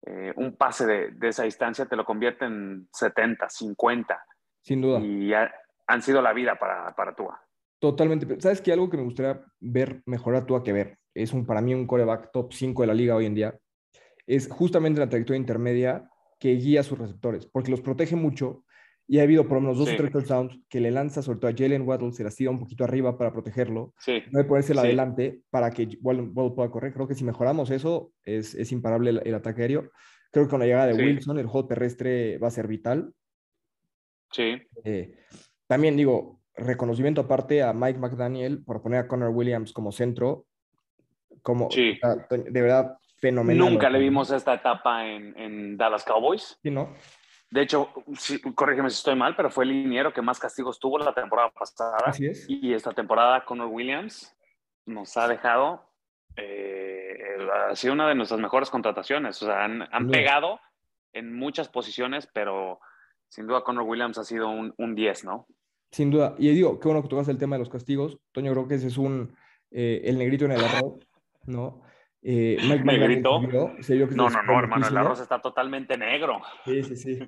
eh, 0.06 0.32
un 0.36 0.56
pase 0.56 0.86
de, 0.86 1.28
esa 1.28 1.44
distancia 1.44 1.86
te 1.86 1.96
lo 1.96 2.04
convierte 2.04 2.44
en 2.44 2.88
70, 2.92 3.48
50. 3.48 4.24
Sin 4.64 4.80
duda. 4.80 4.98
Y 5.00 5.32
ha, 5.32 5.52
han 5.86 6.02
sido 6.02 6.20
la 6.22 6.32
vida 6.32 6.56
para, 6.58 6.94
para 6.96 7.14
Tua. 7.14 7.40
Totalmente. 7.78 8.40
¿Sabes 8.40 8.60
qué? 8.60 8.72
Algo 8.72 8.88
que 8.90 8.96
me 8.96 9.02
gustaría 9.04 9.44
ver 9.60 10.02
mejorar 10.06 10.46
Tua 10.46 10.62
que 10.64 10.72
ver. 10.72 10.98
Es 11.14 11.32
un, 11.32 11.46
para 11.46 11.60
mí 11.60 11.74
un 11.74 11.86
coreback 11.86 12.30
top 12.32 12.52
5 12.52 12.82
de 12.82 12.86
la 12.88 12.94
liga 12.94 13.14
hoy 13.14 13.26
en 13.26 13.34
día. 13.34 13.56
Es 14.26 14.48
justamente 14.48 15.00
la 15.00 15.08
trayectoria 15.08 15.38
intermedia 15.38 16.08
que 16.40 16.54
guía 16.54 16.80
a 16.80 16.82
sus 16.82 16.98
receptores, 16.98 17.46
porque 17.46 17.70
los 17.70 17.80
protege 17.80 18.16
mucho 18.16 18.64
y 19.06 19.18
ha 19.18 19.22
habido 19.22 19.46
por 19.46 19.56
lo 19.58 19.60
menos 19.60 19.76
dos 19.78 19.88
Sí. 19.88 19.94
o 19.94 19.98
tres 19.98 20.10
touchdowns 20.12 20.58
que 20.68 20.80
le 20.80 20.90
lanza 20.90 21.20
sobre 21.20 21.38
todo 21.38 21.50
a 21.50 21.54
Jalen 21.54 21.86
Waddle, 21.86 22.12
se 22.12 22.24
las 22.24 22.34
tira 22.34 22.50
un 22.50 22.58
poquito 22.58 22.84
arriba 22.84 23.18
para 23.18 23.32
protegerlo, 23.32 23.92
Sí, 23.98 24.22
no 24.32 24.38
de 24.38 24.44
ponerse 24.46 24.72
Sí. 24.72 24.78
adelante 24.78 25.40
para 25.50 25.70
que 25.70 25.98
Waddle, 26.00 26.30
Waddle 26.34 26.54
pueda 26.54 26.70
correr. 26.70 26.92
Creo 26.94 27.06
que 27.06 27.14
si 27.14 27.22
mejoramos 27.22 27.70
eso, 27.70 28.12
es, 28.24 28.54
es 28.54 28.72
imparable 28.72 29.10
el, 29.10 29.22
el 29.24 29.34
ataque 29.34 29.60
aéreo. 29.62 29.90
Creo 30.32 30.46
que 30.46 30.50
con 30.50 30.60
la 30.60 30.66
llegada 30.66 30.86
de. 30.86 30.94
Wilson, 30.94 31.38
el 31.38 31.46
juego 31.46 31.68
terrestre 31.68 32.38
va 32.38 32.48
a 32.48 32.50
ser 32.50 32.66
vital. 32.66 33.12
Sí, 34.34 34.60
Eh, 34.84 35.16
también 35.66 35.96
digo, 35.96 36.40
reconocimiento 36.56 37.22
aparte 37.22 37.62
a 37.62 37.72
Mike 37.72 37.98
McDaniel 37.98 38.62
por 38.64 38.82
poner 38.82 39.00
a 39.00 39.08
Connor 39.08 39.30
Williams 39.30 39.72
como 39.72 39.92
centro, 39.92 40.46
como 41.42 41.70
Sí. 41.70 41.98
de 42.30 42.62
verdad 42.62 42.98
fenomenal. 43.18 43.70
Nunca 43.70 43.90
le 43.90 43.98
vimos 43.98 44.30
esta 44.30 44.54
etapa 44.54 45.06
en, 45.06 45.38
en, 45.38 45.76
Dallas 45.76 46.04
Cowboys. 46.04 46.58
Sí, 46.62 46.70
¿no? 46.70 46.94
De 47.50 47.62
hecho, 47.62 47.90
sí, 48.18 48.40
corrígeme 48.40 48.90
si 48.90 48.96
estoy 48.96 49.14
mal, 49.14 49.36
pero 49.36 49.50
fue 49.50 49.64
el 49.64 49.70
liniero 49.70 50.12
que 50.12 50.22
más 50.22 50.40
castigos 50.40 50.78
tuvo 50.80 50.98
la 50.98 51.14
temporada 51.14 51.50
pasada. 51.50 51.98
Así 52.04 52.26
es. 52.26 52.46
Y 52.48 52.72
esta 52.72 52.90
temporada, 52.92 53.44
Connor 53.44 53.68
Williams 53.68 54.36
nos 54.86 55.16
ha 55.16 55.28
dejado. 55.28 55.88
Eh, 56.36 57.16
ha 57.70 57.76
sido 57.76 57.92
una 57.94 58.08
de 58.08 58.16
nuestras 58.16 58.40
mejores 58.40 58.70
contrataciones. 58.70 59.40
O 59.42 59.46
sea, 59.46 59.64
han, 59.64 59.86
han 59.92 60.08
pegado 60.08 60.58
en 61.12 61.34
muchas 61.36 61.68
posiciones, 61.68 62.28
pero 62.34 62.80
sin 63.28 63.46
duda 63.46 63.62
Connor 63.62 63.84
Williams 63.84 64.18
ha 64.18 64.24
sido 64.24 64.48
un, 64.48 64.74
un 64.78 64.94
10, 64.94 65.24
¿no? 65.24 65.46
Sin 65.90 66.10
duda. 66.10 66.34
Y 66.38 66.48
digo, 66.50 66.78
qué 66.80 66.88
bueno 66.88 67.02
que 67.02 67.08
tocas 67.08 67.28
el 67.28 67.38
tema 67.38 67.56
de 67.56 67.60
los 67.60 67.68
castigos. 67.68 68.18
Toño, 68.32 68.52
creo 68.52 68.66
que 68.66 68.74
ese 68.74 68.88
es 68.88 68.98
un 68.98 69.34
eh, 69.70 70.02
el 70.04 70.18
negrito 70.18 70.44
en 70.44 70.52
el 70.52 70.64
arroz, 70.64 71.00
¿no? 71.46 71.82
Eh, 72.22 72.56
Mike 72.62 72.84
¿Negrito? 72.84 73.40
Se 73.40 73.46
vio, 73.46 73.76
se 73.80 73.94
vio 73.94 74.06
que 74.06 74.12
se 74.12 74.16
No, 74.16 74.30
no, 74.30 74.42
no, 74.42 74.58
hermano, 74.58 74.86
el 74.86 74.96
arroz 74.96 75.20
está 75.20 75.42
totalmente 75.42 75.98
negro. 75.98 76.40
Sí, 76.64 76.82
sí, 76.84 76.96
sí. 76.96 77.18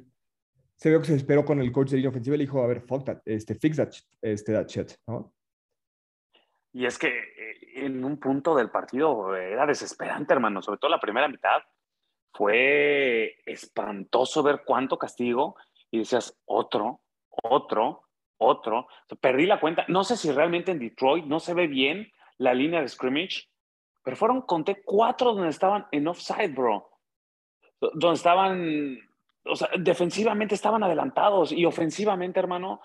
Se 0.77 0.91
vio 0.91 1.01
que 1.01 1.07
se 1.07 1.17
esperó 1.17 1.45
con 1.45 1.61
el 1.61 1.73
coach 1.73 1.91
de 1.91 1.97
línea 1.97 2.11
ofensiva 2.11 2.37
y 2.37 2.39
le 2.39 2.45
dijo, 2.45 2.63
a 2.63 2.67
ver, 2.67 2.83
fuck 2.83 3.05
that, 3.05 3.19
este, 3.25 3.55
fix 3.55 3.77
that, 3.77 3.91
este, 4.23 4.53
that 4.53 4.67
shit, 4.67 4.93
¿no? 5.07 5.35
Y 6.73 6.87
es 6.87 6.99
que 6.99 7.09
eh, 7.09 7.85
en 7.85 8.05
un 8.05 8.19
punto 8.19 8.55
del 8.55 8.71
partido 8.71 9.35
era 9.35 9.67
desesperante, 9.67 10.35
hermano, 10.35 10.63
sobre 10.63 10.79
todo 10.79 10.91
la 10.91 11.01
primera 11.01 11.29
mitad. 11.29 11.63
Fue 12.33 13.37
espantoso 13.47 14.43
ver 14.43 14.63
cuánto 14.65 14.99
castigo 14.99 15.57
y 15.91 15.99
decías, 15.99 16.37
otro, 16.45 17.01
otro, 17.43 18.05
otro. 18.39 18.89
Perdí 19.21 19.47
la 19.47 19.61
cuenta. 19.61 19.85
No 19.89 20.05
sé 20.05 20.17
si 20.17 20.31
realmente 20.31 20.73
en 20.73 20.79
Detroit 20.79 21.25
no 21.25 21.41
se 21.41 21.55
ve 21.55 21.67
bien 21.67 22.11
la 22.39 22.55
línea 22.55 22.81
de 22.81 22.89
scrimmage, 22.89 23.49
pero 24.03 24.17
fueron, 24.17 24.43
conté 24.43 24.83
cuatro 24.85 25.33
donde 25.33 25.49
estaban 25.49 25.87
en 25.91 26.07
offside, 26.09 26.55
bro. 26.55 26.89
Donde 27.81 28.15
estaban, 28.15 28.99
o 29.45 29.57
sea, 29.57 29.69
defensivamente 29.79 30.55
estaban 30.55 30.83
adelantados 30.83 31.53
y 31.53 31.65
ofensivamente, 31.65 32.39
hermano, 32.39 32.81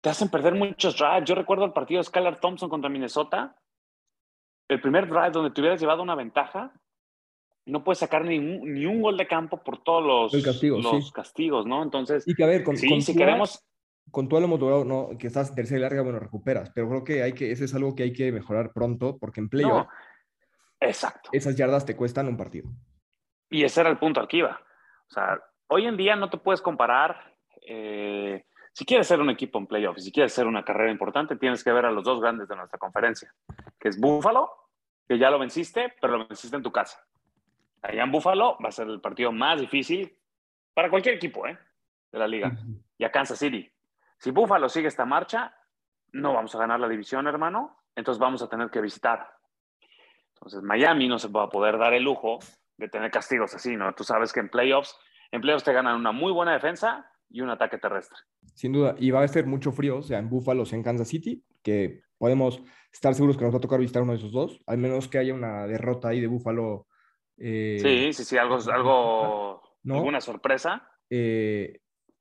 te 0.00 0.10
hacen 0.10 0.30
perder 0.30 0.54
muchos 0.54 0.96
drives. 0.96 1.24
Yo 1.24 1.34
recuerdo 1.34 1.64
el 1.64 1.72
partido 1.72 1.98
de 1.98 2.04
Skylar 2.04 2.40
Thompson 2.40 2.70
contra 2.70 2.90
Minnesota. 2.90 3.56
El 4.68 4.80
primer 4.80 5.08
drive 5.08 5.30
donde 5.30 5.50
te 5.50 5.60
hubieras 5.60 5.80
llevado 5.80 6.02
una 6.02 6.14
ventaja, 6.14 6.72
no 7.68 7.84
puedes 7.84 7.98
sacar 7.98 8.24
ni 8.24 8.38
un, 8.38 8.72
ni 8.74 8.86
un 8.86 9.00
gol 9.02 9.16
de 9.16 9.26
campo 9.28 9.62
por 9.62 9.82
todos 9.82 10.32
los, 10.32 10.44
castigo, 10.44 10.78
los 10.80 11.06
sí. 11.06 11.12
castigos, 11.12 11.66
¿no? 11.66 11.82
Entonces, 11.82 12.26
Y 12.26 12.34
que 12.34 12.44
a 12.44 12.46
ver, 12.48 12.64
con, 12.64 12.76
sí, 12.76 12.88
con 12.88 13.00
si 13.02 13.12
Tua- 13.14 13.18
queremos, 13.26 13.64
con 14.10 14.28
todo 14.28 14.40
lo 14.40 14.46
hemos 14.46 14.60
logrado, 14.60 14.84
¿no? 14.84 15.16
Que 15.18 15.26
estás 15.26 15.50
en 15.50 15.54
tercera 15.56 15.78
y 15.78 15.82
larga, 15.82 16.02
bueno, 16.02 16.18
recuperas. 16.18 16.70
Pero 16.74 16.88
creo 16.88 17.04
que 17.04 17.22
hay 17.22 17.32
que, 17.34 17.52
ese 17.52 17.66
es 17.66 17.74
algo 17.74 17.94
que 17.94 18.02
hay 18.04 18.12
que 18.12 18.32
mejorar 18.32 18.72
pronto, 18.72 19.18
porque 19.18 19.40
en 19.40 19.48
playoff 19.48 19.86
no, 19.86 19.88
exacto. 20.80 21.30
esas 21.32 21.56
yardas 21.56 21.84
te 21.84 21.94
cuestan 21.96 22.26
un 22.28 22.36
partido. 22.36 22.68
Y 23.50 23.64
ese 23.64 23.80
era 23.80 23.90
el 23.90 23.98
punto 23.98 24.20
al 24.20 24.28
que 24.28 24.38
iba. 24.38 24.60
O 25.08 25.12
sea, 25.12 25.40
hoy 25.68 25.86
en 25.86 25.96
día 25.96 26.16
no 26.16 26.28
te 26.30 26.38
puedes 26.38 26.60
comparar. 26.62 27.34
eh, 27.62 28.44
si 28.72 28.84
quieres 28.84 29.08
ser 29.08 29.20
un 29.20 29.28
equipo 29.30 29.58
en 29.58 29.66
playoffs, 29.66 30.04
si 30.04 30.12
quieres 30.12 30.32
ser 30.32 30.46
una 30.46 30.64
carrera 30.64 30.92
importante, 30.92 31.34
tienes 31.36 31.64
que 31.64 31.72
ver 31.72 31.84
a 31.84 31.90
los 31.90 32.04
dos 32.04 32.20
grandes 32.20 32.46
de 32.46 32.54
nuestra 32.54 32.78
conferencia, 32.78 33.34
que 33.80 33.88
es 33.88 33.98
Buffalo, 33.98 34.50
que 35.08 35.18
ya 35.18 35.30
lo 35.30 35.38
venciste, 35.40 35.94
pero 36.00 36.16
lo 36.16 36.28
venciste 36.28 36.54
en 36.56 36.62
tu 36.62 36.70
casa. 36.70 37.04
Allá 37.82 38.02
en 38.02 38.12
Buffalo 38.12 38.56
va 38.62 38.68
a 38.68 38.72
ser 38.72 38.88
el 38.88 39.00
partido 39.00 39.32
más 39.32 39.60
difícil 39.60 40.16
para 40.74 40.90
cualquier 40.90 41.16
equipo 41.16 41.46
¿eh? 41.46 41.58
de 42.12 42.18
la 42.18 42.26
liga. 42.26 42.56
Y 42.96 43.04
a 43.04 43.10
Kansas 43.10 43.38
City. 43.38 43.70
Si 44.18 44.30
Buffalo 44.30 44.68
sigue 44.68 44.88
esta 44.88 45.04
marcha, 45.04 45.54
no 46.12 46.34
vamos 46.34 46.54
a 46.54 46.58
ganar 46.58 46.80
la 46.80 46.88
división, 46.88 47.26
hermano. 47.26 47.82
Entonces 47.94 48.18
vamos 48.18 48.42
a 48.42 48.48
tener 48.48 48.70
que 48.70 48.80
visitar. 48.80 49.28
Entonces 50.34 50.62
Miami 50.62 51.08
no 51.08 51.18
se 51.18 51.28
va 51.28 51.44
a 51.44 51.48
poder 51.48 51.78
dar 51.78 51.94
el 51.94 52.04
lujo 52.04 52.38
de 52.76 52.88
tener 52.88 53.10
castigos 53.10 53.54
así, 53.54 53.76
¿no? 53.76 53.92
Tú 53.94 54.04
sabes 54.04 54.32
que 54.32 54.40
en 54.40 54.48
playoffs, 54.48 54.96
en 55.32 55.40
playoffs 55.40 55.64
te 55.64 55.72
ganan 55.72 55.96
una 55.96 56.12
muy 56.12 56.32
buena 56.32 56.52
defensa 56.52 57.10
y 57.28 57.40
un 57.40 57.50
ataque 57.50 57.78
terrestre. 57.78 58.18
Sin 58.54 58.72
duda, 58.72 58.94
y 58.98 59.10
va 59.10 59.22
a 59.22 59.28
ser 59.28 59.46
mucho 59.46 59.72
frío, 59.72 59.98
o 59.98 60.02
sea, 60.02 60.18
en 60.18 60.28
Buffalo 60.28 60.62
o 60.62 60.64
sea, 60.64 60.76
en 60.76 60.82
Kansas 60.82 61.08
City, 61.08 61.44
que 61.62 62.02
podemos 62.16 62.62
estar 62.92 63.14
seguros 63.14 63.36
que 63.36 63.44
nos 63.44 63.52
va 63.52 63.58
a 63.58 63.62
tocar 63.62 63.80
visitar 63.80 64.02
uno 64.02 64.12
de 64.12 64.18
esos 64.18 64.32
dos, 64.32 64.60
al 64.66 64.78
menos 64.78 65.08
que 65.08 65.18
haya 65.18 65.34
una 65.34 65.66
derrota 65.66 66.08
ahí 66.08 66.20
de 66.20 66.26
Buffalo. 66.26 66.86
Eh, 67.38 67.78
Sí, 67.80 68.12
sí, 68.12 68.24
sí, 68.24 68.36
algo, 68.36 68.58
algo, 68.72 69.62
¿No? 69.84 69.96
alguna 69.96 70.20
sorpresa. 70.20 70.88
eh, 71.10 71.80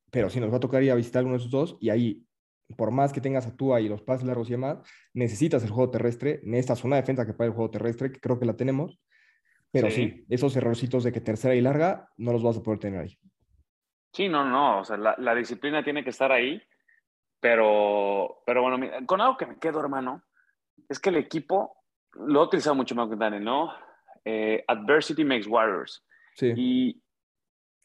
pero 0.09 0.29
sí 0.29 0.39
nos 0.39 0.51
va 0.51 0.57
a 0.57 0.61
tocar 0.61 0.81
ir 0.83 0.91
a 0.91 0.95
visitar 0.95 1.23
uno 1.23 1.33
de 1.33 1.39
esos 1.39 1.51
dos, 1.51 1.77
y 1.81 1.89
ahí, 1.89 2.25
por 2.77 2.91
más 2.91 3.11
que 3.11 3.19
tengas 3.21 3.45
a 3.45 3.55
Tua 3.57 3.81
y 3.81 3.89
los 3.89 4.01
pases 4.01 4.25
largos 4.25 4.47
y 4.47 4.53
demás, 4.53 4.79
necesitas 5.13 5.63
el 5.63 5.69
juego 5.71 5.91
terrestre, 5.91 6.39
necesitas 6.43 6.83
una 6.85 6.95
defensa 6.95 7.25
que 7.25 7.33
pague 7.33 7.49
el 7.49 7.55
juego 7.55 7.69
terrestre, 7.71 8.11
que 8.11 8.19
creo 8.21 8.39
que 8.39 8.45
la 8.45 8.55
tenemos, 8.55 8.99
pero 9.71 9.89
sí, 9.91 10.09
Sí. 10.09 10.25
esos 10.29 10.55
errorcitos 10.55 11.03
de 11.03 11.11
que 11.11 11.19
tercera 11.21 11.55
y 11.55 11.61
larga 11.61 12.09
no 12.17 12.31
los 12.31 12.41
vas 12.41 12.57
a 12.57 12.63
poder 12.63 12.79
tener 12.79 13.01
ahí. 13.01 13.19
Sí, 14.13 14.29
no, 14.29 14.45
no, 14.45 14.79
o 14.79 14.83
sea, 14.85 14.95
la, 14.97 15.13
la 15.17 15.35
disciplina 15.35 15.83
tiene 15.83 16.03
que 16.03 16.09
estar 16.11 16.31
ahí, 16.31 16.61
pero, 17.39 18.41
pero 18.45 18.61
bueno, 18.61 18.77
mira, 18.77 19.05
con 19.05 19.21
algo 19.21 19.37
que 19.37 19.45
me 19.45 19.59
quedo, 19.59 19.79
hermano, 19.79 20.23
es 20.89 20.99
que 20.99 21.09
el 21.09 21.17
equipo 21.17 21.75
lo 22.13 22.39
ha 22.41 22.43
utilizado 22.45 22.75
mucho 22.75 22.95
más 22.95 23.09
que 23.09 23.15
Daniel, 23.15 23.43
¿no? 23.43 23.71
Eh, 24.25 24.63
adversity 24.67 25.23
makes 25.23 25.47
warriors. 25.47 26.03
Sí, 26.35 26.53
Y, 26.55 27.03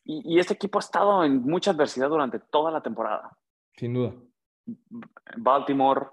y, 0.04 0.34
y 0.34 0.38
este 0.38 0.54
equipo 0.54 0.78
ha 0.78 0.80
estado 0.80 1.24
en 1.24 1.42
mucha 1.42 1.70
adversidad 1.70 2.08
durante 2.08 2.38
toda 2.38 2.70
la 2.70 2.82
temporada. 2.82 3.36
sin 3.76 3.94
duda. 3.94 4.14
Baltimore, 5.36 6.06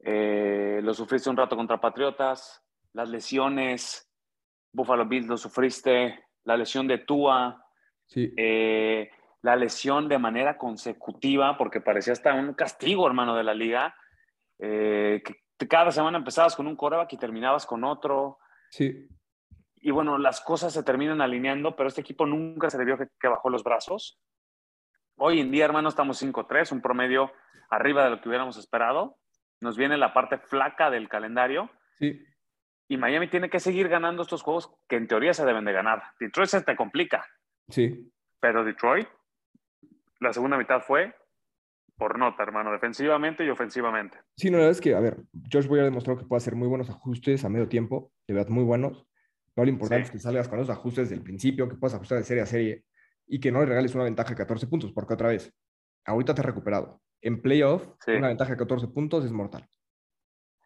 eh, 0.00 0.80
lo 0.82 0.94
sufriste 0.94 1.28
un 1.30 1.36
rato 1.36 1.56
contra 1.56 1.80
Patriotas, 1.80 2.62
las 2.92 3.08
lesiones, 3.10 4.10
Buffalo 4.72 5.06
Bills 5.06 5.26
lo 5.26 5.36
sufriste, 5.36 6.24
la 6.44 6.56
lesión 6.56 6.86
de 6.86 6.98
Tua, 6.98 7.62
Sí, 8.08 8.32
eh, 8.36 9.10
la 9.42 9.56
lesión 9.56 10.08
de 10.08 10.18
manera 10.18 10.56
consecutiva, 10.56 11.58
porque 11.58 11.80
parecía 11.80 12.12
hasta 12.12 12.32
un 12.34 12.54
castigo, 12.54 13.04
hermano, 13.06 13.34
de 13.34 13.42
la 13.42 13.52
liga, 13.52 13.96
eh, 14.60 15.22
que 15.58 15.66
cada 15.68 15.90
semana 15.90 16.18
empezabas 16.18 16.54
con 16.54 16.68
un 16.68 16.76
coreback 16.76 17.12
y 17.14 17.16
terminabas 17.16 17.66
con 17.66 17.82
otro. 17.82 18.38
sí, 18.70 19.08
Y 19.86 19.92
bueno, 19.92 20.18
las 20.18 20.40
cosas 20.40 20.72
se 20.72 20.82
terminan 20.82 21.20
alineando, 21.20 21.76
pero 21.76 21.86
este 21.86 22.00
equipo 22.00 22.26
nunca 22.26 22.68
se 22.70 22.76
le 22.76 22.84
vio 22.84 22.98
que, 22.98 23.06
que 23.20 23.28
bajó 23.28 23.50
los 23.50 23.62
brazos. 23.62 24.18
Hoy 25.16 25.38
en 25.38 25.52
día, 25.52 25.64
hermano, 25.64 25.88
estamos 25.88 26.20
5-3, 26.20 26.72
un 26.72 26.82
promedio 26.82 27.30
arriba 27.70 28.02
de 28.02 28.10
lo 28.10 28.20
que 28.20 28.28
hubiéramos 28.28 28.56
esperado. 28.56 29.16
Nos 29.60 29.76
viene 29.76 29.96
la 29.96 30.12
parte 30.12 30.38
flaca 30.38 30.90
del 30.90 31.08
calendario 31.08 31.70
sí. 32.00 32.20
y 32.88 32.96
Miami 32.96 33.28
tiene 33.28 33.48
que 33.48 33.60
seguir 33.60 33.88
ganando 33.88 34.22
estos 34.22 34.42
juegos 34.42 34.74
que 34.88 34.96
en 34.96 35.06
teoría 35.06 35.32
se 35.34 35.46
deben 35.46 35.64
de 35.64 35.72
ganar. 35.72 36.02
Detroit 36.18 36.50
se 36.50 36.62
te 36.62 36.74
complica, 36.74 37.24
Sí, 37.68 38.12
pero 38.40 38.64
Detroit, 38.64 39.06
la 40.18 40.32
segunda 40.32 40.58
mitad 40.58 40.80
fue 40.80 41.14
por 41.96 42.18
nota, 42.18 42.42
hermano, 42.42 42.72
defensivamente 42.72 43.44
y 43.44 43.50
ofensivamente. 43.50 44.18
Sí, 44.36 44.50
no, 44.50 44.56
la 44.56 44.64
verdad 44.64 44.78
es 44.78 44.80
que, 44.80 44.96
a 44.96 45.00
ver, 45.00 45.18
Josh 45.52 45.68
Boyer 45.68 45.82
ha 45.84 45.90
demostrado 45.90 46.18
que 46.18 46.26
puede 46.26 46.38
hacer 46.38 46.56
muy 46.56 46.66
buenos 46.66 46.90
ajustes 46.90 47.44
a 47.44 47.48
medio 47.48 47.68
tiempo, 47.68 48.10
de 48.26 48.34
verdad, 48.34 48.50
muy 48.50 48.64
buenos. 48.64 49.06
Pero 49.56 49.64
lo 49.64 49.70
importante 49.72 50.04
Sí. 50.04 50.08
es 50.08 50.12
que 50.12 50.18
salgas 50.18 50.48
con 50.48 50.58
esos 50.60 50.70
ajustes 50.76 51.08
desde 51.08 51.14
el 51.16 51.22
principio, 51.24 51.66
que 51.68 51.76
puedas 51.76 51.94
ajustar 51.94 52.18
de 52.18 52.24
serie 52.24 52.42
a 52.42 52.46
serie 52.46 52.84
y 53.26 53.40
que 53.40 53.50
no 53.50 53.60
le 53.60 53.66
regales 53.66 53.94
una 53.94 54.04
ventaja 54.04 54.28
de 54.30 54.36
14 54.36 54.66
puntos, 54.66 54.92
porque 54.92 55.14
otra 55.14 55.28
vez, 55.28 55.50
ahorita 56.04 56.34
te 56.34 56.42
has 56.42 56.46
recuperado. 56.46 57.00
En 57.22 57.40
playoff, 57.40 57.88
Sí. 58.04 58.12
una 58.12 58.28
ventaja 58.28 58.50
de 58.52 58.58
14 58.58 58.86
puntos 58.88 59.24
es 59.24 59.32
mortal. 59.32 59.66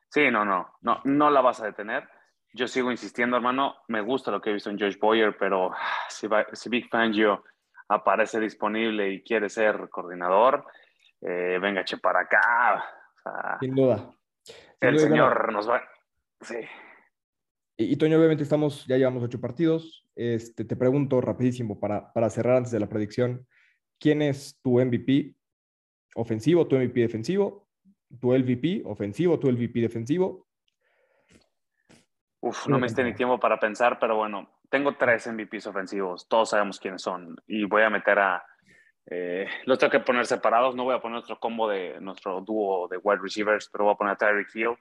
Sí, 0.08 0.28
no, 0.30 0.44
no, 0.44 0.74
no, 0.80 1.00
no 1.04 1.30
la 1.30 1.40
vas 1.40 1.60
a 1.62 1.66
detener. 1.66 2.08
Yo 2.52 2.66
sigo 2.66 2.90
insistiendo, 2.90 3.36
hermano, 3.36 3.76
me 3.86 4.00
gusta 4.00 4.32
lo 4.32 4.40
que 4.40 4.50
he 4.50 4.54
visto 4.54 4.70
en 4.70 4.78
Josh 4.80 4.98
Boyer, 4.98 5.36
pero 5.38 5.72
ah, 5.72 5.78
si, 6.08 6.26
va- 6.26 6.46
si 6.52 6.68
Big 6.68 6.88
Fangio 6.90 7.44
aparece 7.88 8.40
disponible 8.40 9.08
y 9.08 9.22
quiere 9.22 9.48
ser 9.48 9.88
coordinador, 9.88 10.66
eh, 11.20 11.58
venga, 11.62 11.84
che, 11.84 11.96
para 11.98 12.22
acá. 12.22 12.84
O 13.14 13.18
sea, 13.22 13.56
Sin 13.60 13.74
duda. 13.76 14.10
Sin 14.42 14.56
el 14.80 14.96
duda, 14.96 15.06
señor 15.06 15.52
nos 15.52 15.70
va... 15.70 15.80
Sí. 16.40 16.56
Y, 17.80 17.94
y, 17.94 17.96
Toño, 17.96 18.18
obviamente 18.18 18.42
estamos, 18.42 18.86
ya 18.86 18.98
llevamos 18.98 19.22
ocho 19.22 19.40
partidos. 19.40 20.06
Este, 20.14 20.66
te 20.66 20.76
pregunto 20.76 21.18
rapidísimo 21.22 21.80
para, 21.80 22.12
para 22.12 22.28
cerrar 22.28 22.58
antes 22.58 22.70
de 22.72 22.78
la 22.78 22.90
predicción, 22.90 23.46
¿quién 23.98 24.20
es 24.20 24.60
tu 24.62 24.78
MVP 24.78 25.34
ofensivo, 26.14 26.68
tu 26.68 26.76
MVP 26.76 27.00
defensivo, 27.00 27.70
tu 28.20 28.34
LVP 28.34 28.82
ofensivo, 28.84 29.38
tu 29.38 29.50
LVP 29.50 29.80
defensivo? 29.80 30.46
Uf, 32.40 32.66
no 32.66 32.78
me 32.78 32.86
esté 32.86 33.02
ni 33.02 33.14
tiempo 33.14 33.40
para 33.40 33.58
pensar, 33.58 33.98
pero 33.98 34.14
bueno, 34.14 34.60
tengo 34.68 34.96
tres 34.96 35.26
MVPs 35.26 35.68
ofensivos, 35.68 36.28
todos 36.28 36.50
sabemos 36.50 36.78
quiénes 36.78 37.00
son 37.00 37.34
y 37.46 37.64
voy 37.64 37.82
a 37.82 37.88
meter 37.88 38.18
a... 38.18 38.44
Eh, 39.06 39.46
los 39.64 39.78
tengo 39.78 39.90
que 39.90 40.00
poner 40.00 40.26
separados, 40.26 40.76
no 40.76 40.84
voy 40.84 40.96
a 40.96 41.00
poner 41.00 41.14
nuestro 41.14 41.40
combo 41.40 41.66
de 41.66 41.98
nuestro 42.02 42.42
dúo 42.42 42.88
de 42.88 42.98
wide 42.98 43.22
receivers, 43.22 43.70
pero 43.72 43.84
voy 43.84 43.94
a 43.94 43.96
poner 43.96 44.12
a 44.12 44.16
Tyreek 44.16 44.54
Hill, 44.54 44.76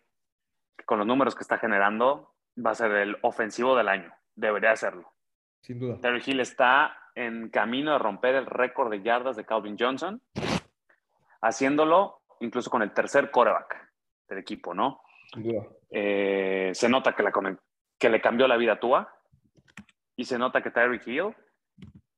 con 0.85 0.97
los 0.97 1.07
números 1.07 1.33
que 1.33 1.43
está 1.43 1.57
generando 1.57 2.35
va 2.57 2.71
a 2.71 2.75
ser 2.75 2.91
el 2.91 3.17
ofensivo 3.21 3.75
del 3.75 3.87
año, 3.87 4.13
debería 4.35 4.75
serlo. 4.75 5.11
Sin 5.61 5.79
duda. 5.79 5.99
Tyreek 6.01 6.27
Hill 6.27 6.39
está 6.39 6.97
en 7.15 7.49
camino 7.49 7.93
de 7.93 7.99
romper 7.99 8.35
el 8.35 8.45
récord 8.45 8.89
de 8.89 9.01
yardas 9.01 9.35
de 9.35 9.45
Calvin 9.45 9.77
Johnson, 9.77 10.21
haciéndolo 11.41 12.21
incluso 12.39 12.69
con 12.69 12.81
el 12.81 12.93
tercer 12.93 13.31
quarterback 13.31 13.91
del 14.27 14.39
equipo, 14.39 14.73
¿no? 14.73 15.01
Sin 15.33 15.43
duda. 15.43 15.67
Eh, 15.89 16.71
se 16.73 16.87
nota 16.87 17.13
que, 17.13 17.23
la, 17.23 17.31
que, 17.97 18.09
le 18.09 18.21
cambió 18.21 18.47
la 18.47 18.57
vida 18.57 18.73
a 18.73 18.79
Tua 18.79 19.13
y 20.15 20.25
se 20.25 20.37
nota 20.37 20.61
que 20.61 20.71
Tyreek 20.71 21.07
Hill, 21.07 21.35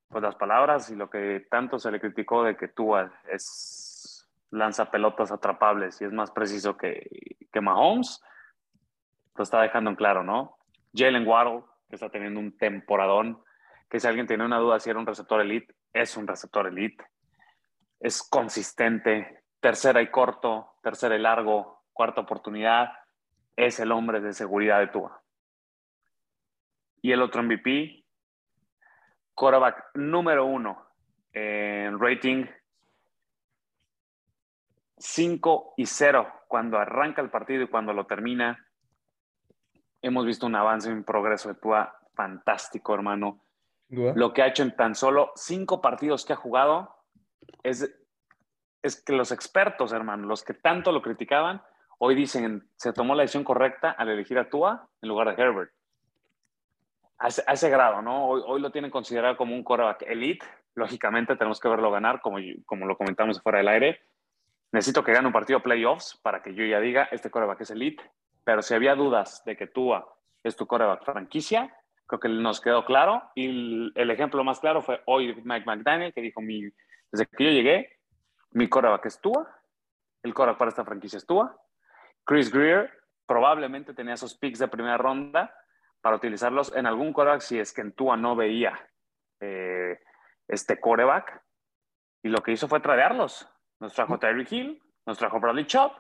pues 0.08 0.22
las 0.22 0.36
palabras 0.36 0.90
y 0.90 0.96
lo 0.96 1.10
que 1.10 1.48
tanto 1.50 1.80
se 1.80 1.92
le 1.92 2.00
criticó 2.00 2.44
de 2.44 2.56
que 2.56 2.68
Tua 2.68 3.12
es 3.32 4.28
lanza 4.52 4.92
pelotas 4.92 5.32
atrapables 5.32 6.02
y 6.02 6.06
es 6.06 6.12
más 6.12 6.30
preciso 6.32 6.78
que, 6.78 7.08
que 7.52 7.62
Mahomes, 7.62 8.22
lo 9.36 9.44
está 9.44 9.62
dejando 9.62 9.90
en 9.90 9.96
claro, 9.96 10.24
¿no? 10.24 10.58
Jalen 10.94 11.28
Waddle, 11.28 11.64
que 11.90 11.96
está 11.96 12.10
teniendo 12.10 12.40
un 12.40 12.58
temporadón, 12.58 13.42
que 13.90 14.00
si 14.00 14.08
alguien 14.08 14.28
tiene 14.28 14.46
una 14.46 14.58
duda 14.58 14.80
si 14.80 14.90
era 14.90 15.00
un 15.00 15.06
receptor 15.06 15.42
elite, 15.42 15.74
es 15.94 16.16
un 16.18 16.28
receptor 16.28 16.68
elite. 16.68 17.04
Es 18.00 18.24
consistente, 18.24 19.44
tercera 19.60 20.02
y 20.02 20.10
corto, 20.10 20.76
tercera 20.82 21.16
y 21.16 21.20
largo, 21.20 21.84
cuarta 21.94 22.22
oportunidad, 22.22 22.90
es 23.56 23.80
el 23.80 23.92
hombre 23.92 24.22
de 24.22 24.34
seguridad 24.34 24.80
de 24.80 24.88
Tua. 24.88 25.22
Y 27.02 27.12
el 27.12 27.22
otro 27.22 27.44
MVP, 27.44 28.06
quarterback 29.34 29.96
número 29.96 30.46
uno 30.46 30.88
en 31.34 32.00
rating 32.00 32.46
5 34.98 35.74
y 35.78 35.86
0 35.86 36.32
cuando 36.48 36.78
arranca 36.78 37.22
el 37.22 37.32
partido 37.32 37.64
y 37.64 37.68
cuando 37.68 37.94
lo 37.94 38.06
termina. 38.06 38.68
Hemos 40.02 40.26
visto 40.26 40.46
un 40.46 40.56
avance 40.56 40.92
un 40.92 41.04
progreso 41.04 41.50
de 41.50 41.56
Tua 41.56 42.00
fantástico, 42.14 42.94
hermano. 42.94 43.44
Lo 43.90 44.34
que 44.34 44.42
ha 44.42 44.48
hecho 44.48 44.64
en 44.64 44.76
tan 44.76 44.96
solo 44.96 45.32
cinco 45.36 45.82
partidos 45.82 46.26
que 46.26 46.34
ha 46.34 46.38
jugado 46.38 46.96
es, 47.62 47.94
es 48.82 49.02
que 49.04 49.14
los 49.14 49.32
expertos, 49.32 49.92
hermano, 49.92 50.28
los 50.28 50.44
que 50.44 50.54
tanto 50.54 50.94
lo 50.94 51.02
criticaban, 51.02 51.62
hoy 51.98 52.16
dicen, 52.16 52.70
se 52.78 52.94
tomó 52.94 53.16
la 53.16 53.24
decisión 53.24 53.44
correcta 53.44 53.92
al 53.92 54.10
elegir 54.10 54.40
a 54.40 54.50
Tua 54.50 54.88
en 55.02 55.10
lugar 55.10 55.36
de 55.36 55.42
Herbert. 55.42 55.72
A 57.18 57.28
ese, 57.28 57.44
a 57.46 57.54
ese 57.54 57.70
grado, 57.70 58.02
¿no? 58.02 58.28
Hoy, 58.28 58.42
hoy, 58.46 58.62
lo 58.62 58.72
tienen 58.72 58.90
considerado 58.90 59.36
como 59.38 59.54
un 59.54 59.64
quarterback 59.64 60.04
elite. 60.04 60.46
Lógicamente 60.74 61.36
tenemos 61.36 61.60
que 61.60 61.68
verlo 61.68 61.92
ganar, 61.92 62.22
como, 62.22 62.38
como 62.66 62.88
lo 62.88 62.98
comentamos 62.98 63.42
fuera 63.42 63.60
del 63.60 63.68
aire. 63.68 64.00
Necesito 64.72 65.04
que 65.04 65.12
gane 65.12 65.28
un 65.28 65.34
partido 65.34 65.62
playoffs 65.62 66.18
para 66.24 66.42
que 66.42 66.56
yo 66.56 66.66
ya 66.66 66.80
diga, 66.80 67.10
este 67.12 67.30
quarterback 67.30 67.62
es 67.62 67.72
elite. 67.72 68.04
Pero 68.44 68.62
si 68.62 68.74
había 68.74 68.96
dudas 68.96 69.44
de 69.46 69.56
que 69.56 69.68
Tua 69.68 70.08
es 70.44 70.56
tu 70.56 70.66
quarterback 70.66 71.04
franquicia, 71.06 71.76
creo 72.08 72.20
que 72.20 72.30
nos 72.30 72.60
quedó 72.62 72.86
claro. 72.86 73.24
Y 73.36 73.92
el, 73.96 74.10
ejemplo 74.10 74.44
más 74.44 74.60
claro 74.60 74.82
fue 74.82 75.02
hoy 75.06 75.36
Mike 75.44 75.66
McDaniel, 75.66 76.14
que 76.14 76.22
dijo, 76.22 76.42
mi, 76.42 76.64
desde 77.12 77.28
que 77.28 77.46
yo 77.46 77.52
llegué, 77.52 78.00
mi 78.52 78.68
quarterback 78.68 79.06
es 79.06 79.22
Tua. 79.22 79.48
El 80.24 80.34
quarterback 80.34 80.60
para 80.60 80.70
esta 80.70 80.86
franquicia 80.86 81.18
es 81.18 81.26
Tua. 81.26 81.56
Chris 82.26 82.52
Greer 82.52 82.92
probablemente 83.26 83.94
tenía 83.94 84.16
esos 84.16 84.38
picks 84.38 84.60
de 84.60 84.68
primera 84.68 84.98
ronda 84.98 85.56
para 86.02 86.16
utilizarlos 86.16 86.76
en 86.76 86.86
algún 86.86 87.14
quarterback 87.14 87.42
si 87.42 87.60
es 87.60 87.74
que 87.74 87.82
en 87.82 87.94
Tua 87.94 88.18
no 88.18 88.36
veía 88.36 88.78
eh, 89.40 90.00
este 90.48 90.80
coreback 90.80 91.42
y 92.24 92.30
lo 92.30 92.42
que 92.44 92.52
hizo 92.52 92.68
fue 92.68 92.80
tradearlos. 92.80 93.48
Nos 93.80 93.94
trajo 93.94 94.20
Tyreek 94.20 94.52
Hill, 94.52 94.84
nos 95.06 95.18
trajo 95.18 95.40
Bradley 95.40 95.66
Chubb, 95.66 95.92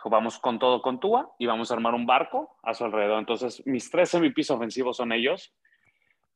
dijo, 0.00 0.08
vamos 0.10 0.38
con 0.38 0.58
todo 0.58 0.80
con 0.80 0.98
Tua 0.98 1.30
y 1.38 1.46
vamos 1.46 1.70
a 1.70 1.74
armar 1.74 1.94
un 1.94 2.06
barco 2.06 2.56
a 2.62 2.72
su 2.72 2.84
alrededor. 2.84 3.18
Entonces, 3.18 3.62
mis 3.66 3.90
tres 3.90 4.14
MVPs 4.14 4.50
ofensivos 4.50 4.96
son 4.96 5.12
ellos. 5.12 5.54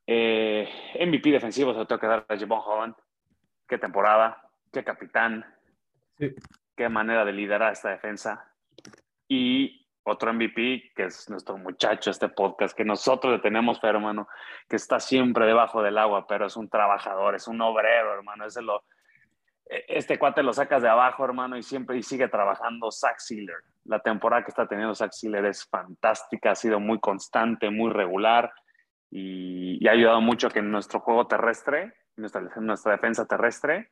Eh, 0.05 0.69
MVP 0.99 1.31
defensivo 1.31 1.73
se 1.73 1.79
lo 1.79 1.87
tengo 1.87 1.99
que 1.99 2.07
dar 2.07 2.25
a 2.29 2.37
Javon 2.37 2.61
Holland. 2.63 2.95
Qué 3.67 3.79
temporada, 3.79 4.49
qué 4.71 4.83
capitán, 4.83 5.43
Sí. 6.19 6.33
qué 6.77 6.87
manera 6.89 7.25
de 7.25 7.33
liderar 7.33 7.73
esta 7.73 7.89
defensa. 7.89 8.53
Y 9.27 9.87
otro 10.03 10.31
MVP, 10.31 10.93
que 10.95 11.05
es 11.05 11.27
nuestro 11.31 11.57
muchacho, 11.57 12.11
este 12.11 12.29
podcast, 12.29 12.77
que 12.77 12.85
nosotros 12.85 13.33
le 13.33 13.39
tenemos 13.39 13.81
fe, 13.81 13.87
hermano, 13.87 14.27
que 14.69 14.75
está 14.75 14.99
siempre 14.99 15.47
debajo 15.47 15.81
del 15.81 15.97
agua, 15.97 16.27
pero 16.27 16.45
es 16.45 16.55
un 16.55 16.69
trabajador, 16.69 17.33
es 17.33 17.47
un 17.47 17.59
obrero, 17.61 18.13
hermano. 18.13 18.45
Ese 18.45 18.61
lo, 18.61 18.83
este 19.65 20.19
cuate 20.19 20.43
lo 20.43 20.53
sacas 20.53 20.81
de 20.81 20.89
abajo, 20.89 21.25
hermano, 21.25 21.57
y 21.57 21.63
siempre 21.63 21.97
y 21.97 22.03
sigue 22.03 22.27
trabajando. 22.27 22.91
Zach 22.91 23.17
Sealer. 23.19 23.57
La 23.85 23.99
temporada 23.99 24.43
que 24.43 24.49
está 24.49 24.67
teniendo 24.67 24.95
Zach 24.95 25.11
Sealer 25.11 25.45
es 25.45 25.65
fantástica, 25.65 26.51
ha 26.51 26.55
sido 26.55 26.79
muy 26.79 26.99
constante, 26.99 27.69
muy 27.69 27.91
regular 27.91 28.51
y, 29.09 29.83
y 29.83 29.87
ha 29.87 29.91
ayudado 29.91 30.21
mucho 30.21 30.47
a 30.47 30.49
que 30.51 30.61
nuestro 30.61 30.99
juego 30.99 31.27
terrestre, 31.27 31.93
nuestra, 32.15 32.41
nuestra 32.57 32.93
defensa 32.93 33.25
terrestre, 33.25 33.91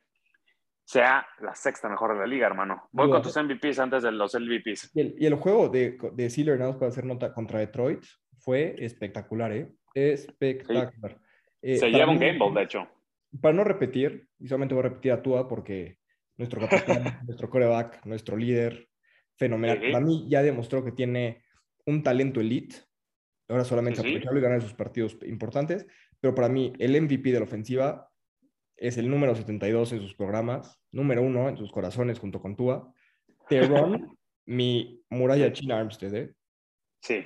sea 0.84 1.26
la 1.40 1.54
sexta 1.54 1.88
mejor 1.88 2.14
de 2.14 2.20
la 2.20 2.26
liga, 2.26 2.46
hermano. 2.46 2.88
Voy 2.92 3.10
con 3.10 3.22
tus 3.22 3.36
MVPs 3.36 3.78
antes 3.78 4.02
de 4.02 4.12
los 4.12 4.34
LVPs. 4.34 4.90
Y 4.94 5.00
el, 5.00 5.14
y 5.18 5.26
el 5.26 5.34
juego 5.34 5.68
de, 5.68 5.96
de 6.12 6.30
Steelers, 6.30 6.58
nada 6.58 6.72
más 6.72 6.78
para 6.78 6.90
hacer 6.90 7.06
nota 7.06 7.32
contra 7.32 7.58
Detroit, 7.60 8.04
fue 8.38 8.74
espectacular, 8.78 9.52
¿eh? 9.52 9.72
Espectacular. 9.94 11.18
Eh, 11.62 11.78
Se 11.78 11.90
lleva 11.90 12.10
un 12.10 12.18
game 12.18 12.36
ball, 12.36 12.52
de 12.52 12.62
hecho. 12.62 12.86
Para 13.40 13.54
no 13.54 13.64
repetir, 13.64 14.28
y 14.38 14.48
solamente 14.48 14.74
voy 14.74 14.84
a 14.84 14.88
repetir 14.88 15.12
a 15.12 15.22
Tua 15.22 15.48
porque 15.48 15.98
nuestro 16.36 16.60
capitán, 16.60 17.20
nuestro 17.26 17.48
coreback, 17.50 18.04
nuestro 18.06 18.36
líder, 18.36 18.88
fenomenal. 19.36 19.80
Para 19.92 20.04
mí 20.04 20.26
ya 20.28 20.42
demostró 20.42 20.84
que 20.84 20.92
tiene 20.92 21.44
un 21.86 22.02
talento 22.02 22.40
elite. 22.40 22.76
Ahora 23.48 23.64
solamente 23.64 24.00
sí. 24.00 24.06
aprovecharlo 24.06 24.38
y 24.38 24.42
ganar 24.42 24.62
sus 24.62 24.74
partidos 24.74 25.18
importantes. 25.22 25.86
Pero 26.20 26.34
para 26.34 26.48
mí, 26.48 26.72
el 26.78 27.00
MVP 27.00 27.32
de 27.32 27.38
la 27.38 27.44
ofensiva 27.44 28.08
es 28.76 28.96
el 28.96 29.10
número 29.10 29.34
72 29.34 29.92
en 29.92 30.00
sus 30.00 30.14
programas, 30.14 30.80
número 30.90 31.22
uno 31.22 31.48
en 31.48 31.56
sus 31.56 31.70
corazones 31.70 32.18
junto 32.18 32.40
con 32.40 32.56
Tua. 32.56 32.92
Teron, 33.48 34.16
mi 34.46 35.02
muralla 35.10 35.52
china 35.52 35.78
Armstead, 35.78 36.14
¿eh? 36.14 36.34
Sí. 37.00 37.24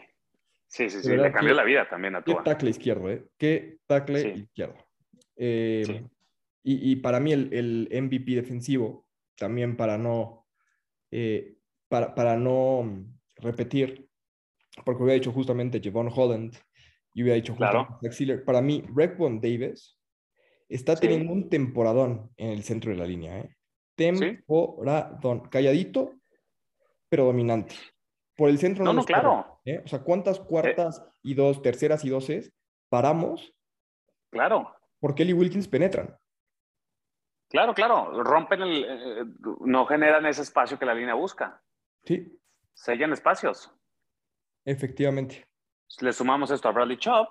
Sí, 0.66 0.90
sí, 0.90 1.02
sí. 1.02 1.16
Le 1.16 1.32
cambió 1.32 1.54
la 1.54 1.64
vida 1.64 1.88
también 1.88 2.16
a 2.16 2.22
Qué 2.22 2.32
Tua. 2.32 2.42
tackle 2.42 2.70
izquierdo, 2.70 3.10
¿eh? 3.10 3.24
Qué 3.38 3.78
tackle 3.86 4.20
Sí. 4.20 4.28
izquierdo. 4.40 4.87
Eh, 5.38 5.84
Sí. 5.86 6.04
y, 6.64 6.92
y 6.92 6.96
para 6.96 7.20
mí 7.20 7.32
el, 7.32 7.52
el 7.54 7.88
MVP 8.02 8.32
defensivo, 8.34 9.06
también 9.36 9.76
para 9.76 9.96
no, 9.96 10.46
eh, 11.10 11.56
para, 11.88 12.14
para 12.14 12.36
no 12.36 13.06
repetir, 13.36 14.08
porque 14.84 15.02
hubiera 15.02 15.14
dicho 15.14 15.32
justamente 15.32 15.80
Javon 15.82 16.10
Holland 16.14 16.54
y 17.14 17.22
hubiera 17.22 17.36
dicho 17.36 17.54
Claro. 17.56 17.98
justamente 18.02 18.38
para 18.44 18.60
mí 18.60 18.84
Rekbon 18.94 19.40
Davis 19.40 19.96
está 20.68 20.96
Sí. 20.96 21.02
teniendo 21.02 21.32
un 21.32 21.48
temporadón 21.48 22.30
en 22.36 22.50
el 22.50 22.62
centro 22.64 22.90
de 22.90 22.96
la 22.98 23.06
línea. 23.06 23.38
¿eh? 23.40 23.56
Temporadón. 23.94 25.48
Calladito, 25.50 26.12
pero 27.08 27.24
dominante. 27.24 27.74
Por 28.36 28.50
el 28.50 28.58
centro 28.58 28.84
No, 28.84 28.92
no, 28.92 29.00
corre, 29.02 29.14
claro. 29.14 29.60
¿eh? 29.64 29.80
O 29.84 29.88
sea, 29.88 30.00
¿cuántas 30.00 30.38
cuartas 30.40 31.02
y 31.22 31.34
dos, 31.34 31.62
terceras 31.62 32.04
y 32.04 32.08
doces 32.10 32.52
paramos 32.88 33.52
Claro. 34.30 34.74
Por 35.00 35.14
Kelly 35.14 35.32
Wilkins 35.32 35.68
penetran? 35.68 36.16
Claro, 37.48 37.74
claro. 37.74 38.22
Rompen 38.22 38.62
el. 38.62 38.84
eh, 38.84 39.24
no 39.60 39.86
generan 39.86 40.26
ese 40.26 40.42
espacio 40.42 40.78
que 40.78 40.86
la 40.86 40.94
línea 40.94 41.14
busca. 41.14 41.62
Sí, 42.04 42.38
Sellan 42.74 43.12
espacios. 43.12 43.72
efectivamente. 44.64 45.46
Le 46.00 46.12
sumamos 46.12 46.50
esto 46.50 46.68
a 46.68 46.72
Bradley 46.72 46.98
Chubb 46.98 47.26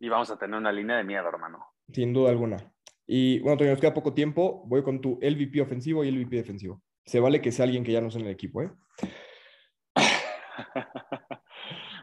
y 0.00 0.08
vamos 0.08 0.30
a 0.30 0.38
tener 0.38 0.58
una 0.58 0.72
línea 0.72 0.96
de 0.96 1.04
miedo, 1.04 1.28
hermano. 1.28 1.64
Sin 1.92 2.12
duda 2.12 2.30
alguna. 2.30 2.72
Y 3.06 3.38
bueno, 3.38 3.52
Antonio, 3.52 3.72
nos 3.72 3.80
queda 3.80 3.94
poco 3.94 4.12
tiempo. 4.12 4.64
Voy 4.66 4.82
con 4.82 5.00
tu 5.00 5.18
LVP 5.22 5.60
ofensivo 5.62 6.04
y 6.04 6.10
LVP 6.10 6.36
defensivo. 6.36 6.82
Se 7.04 7.20
vale 7.20 7.40
que 7.40 7.52
sea 7.52 7.64
alguien 7.64 7.84
que 7.84 7.92
ya 7.92 8.00
no 8.00 8.10
sea 8.10 8.20
en 8.20 8.26
el 8.26 8.32
equipo, 8.32 8.62
¿eh? 8.62 8.70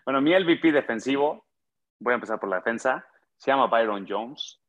bueno, 0.06 0.22
mi 0.22 0.34
LVP 0.38 0.72
defensivo, 0.72 1.46
voy 2.00 2.14
a 2.14 2.16
empezar 2.16 2.40
por 2.40 2.50
la 2.50 2.58
defensa, 2.58 3.06
se 3.40 3.50
llama 3.50 3.66
Byron 3.66 4.06
Jones. 4.08 4.62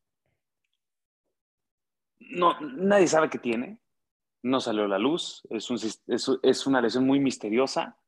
No, 2.21 2.59
nadie 2.61 3.07
sabe 3.07 3.29
qué 3.29 3.39
tiene. 3.39 3.79
No 4.43 4.61
salió 4.61 4.85
a 4.85 4.89
la 4.89 4.99
luz. 4.99 5.47
Es, 5.51 5.69
un 5.71 5.77
es, 5.77 6.03
es 6.43 6.67
una 6.67 6.81
lesión 6.81 7.07
muy 7.07 7.21
misteriosa. 7.21 7.99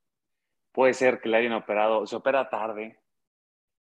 Puede 0.73 0.95
ser 0.95 1.21
que 1.21 1.29
le 1.29 1.37
hayan 1.37 1.53
operado, 1.53 2.07
se 2.07 2.17
opera 2.17 2.49
tarde. 2.49 2.99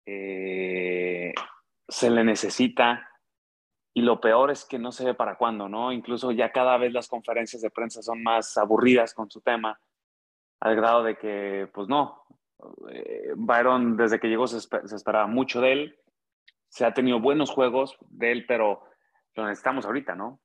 eh, 0.06 1.34
se 1.88 2.10
le 2.10 2.23
necesita. 2.23 3.10
Y 3.93 4.01
lo 4.01 4.19
peor 4.21 4.51
es 4.51 4.65
que 4.65 4.77
no 4.77 4.91
se 4.91 5.06
ve 5.06 5.13
para 5.15 5.38
cuándo, 5.38 5.67
¿no? 5.67 5.91
Incluso 5.91 6.32
ya 6.32 6.51
cada 6.51 6.77
vez 6.77 6.93
las 6.93 7.08
conferencias 7.08 7.62
de 7.63 7.71
prensa 7.71 8.01
son 8.03 8.21
más 8.21 8.56
aburridas 8.58 9.13
con 9.15 9.32
su 9.32 9.41
tema, 9.41 9.80
al 10.60 10.75
grado 10.75 11.01
de 11.01 11.17
que, 11.17 11.67
pues 11.73 11.88
no, 11.88 12.23
eh, 12.91 13.32
Byron 13.36 13.97
desde 13.97 14.19
que 14.19 14.27
llegó 14.27 14.45
se, 14.47 14.58
espe- 14.58 14.86
se 14.86 14.95
esperaba 14.95 15.25
mucho 15.25 15.62
de 15.62 15.71
él, 15.71 15.99
se 16.69 16.86
ha 16.86 16.93
tenido 16.93 17.19
buenos 17.19 17.49
juegos 17.51 17.97
de 18.10 18.32
él, 18.32 18.45
pero 18.47 18.84
lo 19.36 19.45
necesitamos 19.45 19.86
ahorita, 19.86 20.15
¿no? 20.15 20.39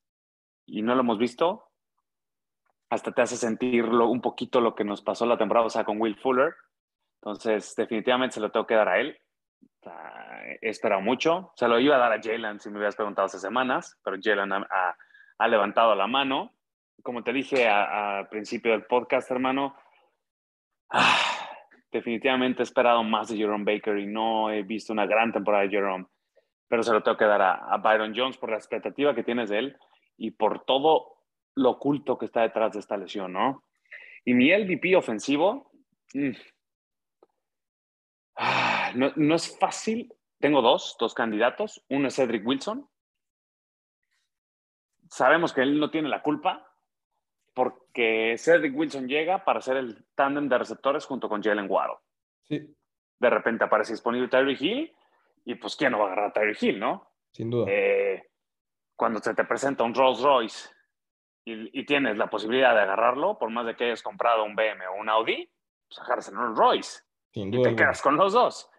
Y 0.66 0.82
no 0.82 0.94
lo 0.94 1.00
hemos 1.00 1.18
visto. 1.18 1.68
Hasta 2.90 3.12
te 3.12 3.22
hace 3.22 3.37
sentir 3.37 3.87
lo- 3.87 4.08
un 4.08 4.20
poquito 4.20 4.61
lo 4.61 4.74
que 4.74 4.85
nos 4.85 5.00
pasó 5.02 5.24
la 5.26 5.38
temporada 5.38 5.66
pasada 5.66 5.85
con 5.85 6.00
Will 6.00 6.16
Fuller. 6.20 6.54
Entonces, 7.20 7.74
definitivamente 7.76 8.35
se 8.35 8.40
lo 8.40 8.50
tengo 8.50 8.66
que 8.66 8.74
dar 8.74 8.88
a 8.88 8.98
él. 9.00 9.18
O 9.62 9.82
sea, 9.82 10.42
he 10.61 10.68
esperado 10.68 11.00
mucho. 11.00 11.52
Se 11.56 11.66
lo 11.68 11.78
iba 11.80 11.96
a 11.96 11.98
dar 11.98 12.12
a 12.12 12.20
Jalen 12.22 12.61
si 12.61 12.68
me 12.68 12.76
hubieras 12.76 12.96
preguntado 12.96 13.26
hace 13.26 13.38
semanas, 13.38 13.98
pero 14.04 14.16
Jalen 14.22 14.52
ha, 14.52 14.66
ha- 15.38 15.48
levantado 15.48 15.94
la 15.94 16.06
mano. 16.06 16.52
Como 17.02 17.24
te 17.24 17.32
dije 17.32 17.68
al 17.68 18.28
principio 18.28 18.72
del 18.72 18.85
podcast, 18.85 19.30
hermano, 19.30 19.74
ah, 20.90 21.16
definitivamente 21.92 22.62
he 22.62 22.64
esperado 22.64 23.05
más 23.05 23.28
de 23.28 23.37
Jerome 23.37 23.64
Baker 23.64 23.98
y 23.98 24.07
no 24.07 24.50
he 24.50 24.62
visto 24.62 24.92
una 24.92 25.07
gran 25.07 25.31
temporada 25.33 25.64
de 25.64 25.70
Jerome, 25.70 26.07
pero 26.66 26.83
se 26.83 26.92
lo 26.92 27.02
tengo 27.02 27.18
que 27.18 27.26
dar 27.26 27.42
a, 27.42 27.76
Byron 27.76 28.14
Jones 28.16 28.38
por 28.38 28.50
la 28.50 28.57
expectativa 28.57 29.14
que 29.14 29.22
tienes 29.22 29.50
de 29.50 29.59
él 29.59 29.76
y 30.16 30.31
por 30.33 30.64
todo 30.64 31.18
lo 31.55 31.70
oculto 31.70 32.16
que 32.16 32.24
está 32.24 32.40
detrás 32.42 32.72
de 32.72 32.81
esta 32.81 32.96
lesión, 32.96 33.35
¿no? 33.35 33.64
Y 34.24 34.33
mi 34.35 34.50
LVP 34.50 34.96
ofensivo, 34.96 35.70
mm, 36.14 36.31
ah, 38.37 38.92
no, 38.94 39.12
no 39.16 39.35
es 39.35 39.59
fácil. 39.59 40.12
Tengo 40.38 40.62
dos, 40.62 40.96
dos 40.98 41.12
candidatos. 41.12 41.85
Uno 41.90 42.09
es 42.09 42.16
Cedric 42.16 42.46
Wilson. 42.46 42.88
Sabemos 45.11 45.52
que 45.52 45.62
él 45.62 45.78
no 45.78 45.90
tiene 45.90 46.09
la 46.09 46.22
culpa 46.22 46.71
porque 47.54 48.36
Cedric 48.38 48.76
Wilson 48.76 49.06
llega 49.08 49.44
para 49.44 49.60
ser 49.60 49.76
el 49.76 50.04
tándem 50.14 50.48
de 50.48 50.58
receptores 50.58 51.04
junto 51.06 51.28
con 51.28 51.42
Jalen 51.42 51.70
Waddle. 51.70 51.96
Sí, 52.44 52.74
De 53.18 53.30
repente 53.30 53.64
aparece 53.64 53.92
disponible 53.92 54.28
Tyreek 54.28 54.60
Hill 54.60 54.92
y 55.44 55.54
pues 55.56 55.76
¿quién 55.76 55.92
no 55.92 55.98
va 55.98 56.04
a 56.04 56.06
agarrar 56.08 56.30
a 56.30 56.32
Tyreek 56.32 56.62
Hill, 56.62 56.80
no? 56.80 57.10
sin 57.32 57.50
duda. 57.50 57.66
Eh, 57.68 58.28
cuando 58.96 59.20
se 59.20 59.34
te 59.34 59.44
presenta 59.44 59.84
un 59.84 59.94
Rolls 59.94 60.20
Royce 60.22 60.68
y, 61.44 61.80
y 61.80 61.84
tienes 61.86 62.16
la 62.16 62.28
posibilidad 62.28 62.74
de 62.74 62.82
agarrarlo, 62.82 63.38
por 63.38 63.50
más 63.50 63.66
de 63.66 63.74
que 63.74 63.84
hayas 63.84 64.02
comprado 64.02 64.44
un 64.44 64.54
BM 64.54 64.86
o 64.88 64.94
un 65.00 65.08
Audi, 65.08 65.50
pues 65.88 65.98
agarras 66.00 66.28
el 66.28 66.34
Rolls 66.36 66.58
Royce 66.58 67.00
sin 67.32 67.52
y 67.52 67.58
duda. 67.58 67.62
te 67.62 67.68
alguna. 67.70 67.84
quedas 67.86 68.02
con 68.02 68.16
los 68.16 68.32
dos. 68.32 68.70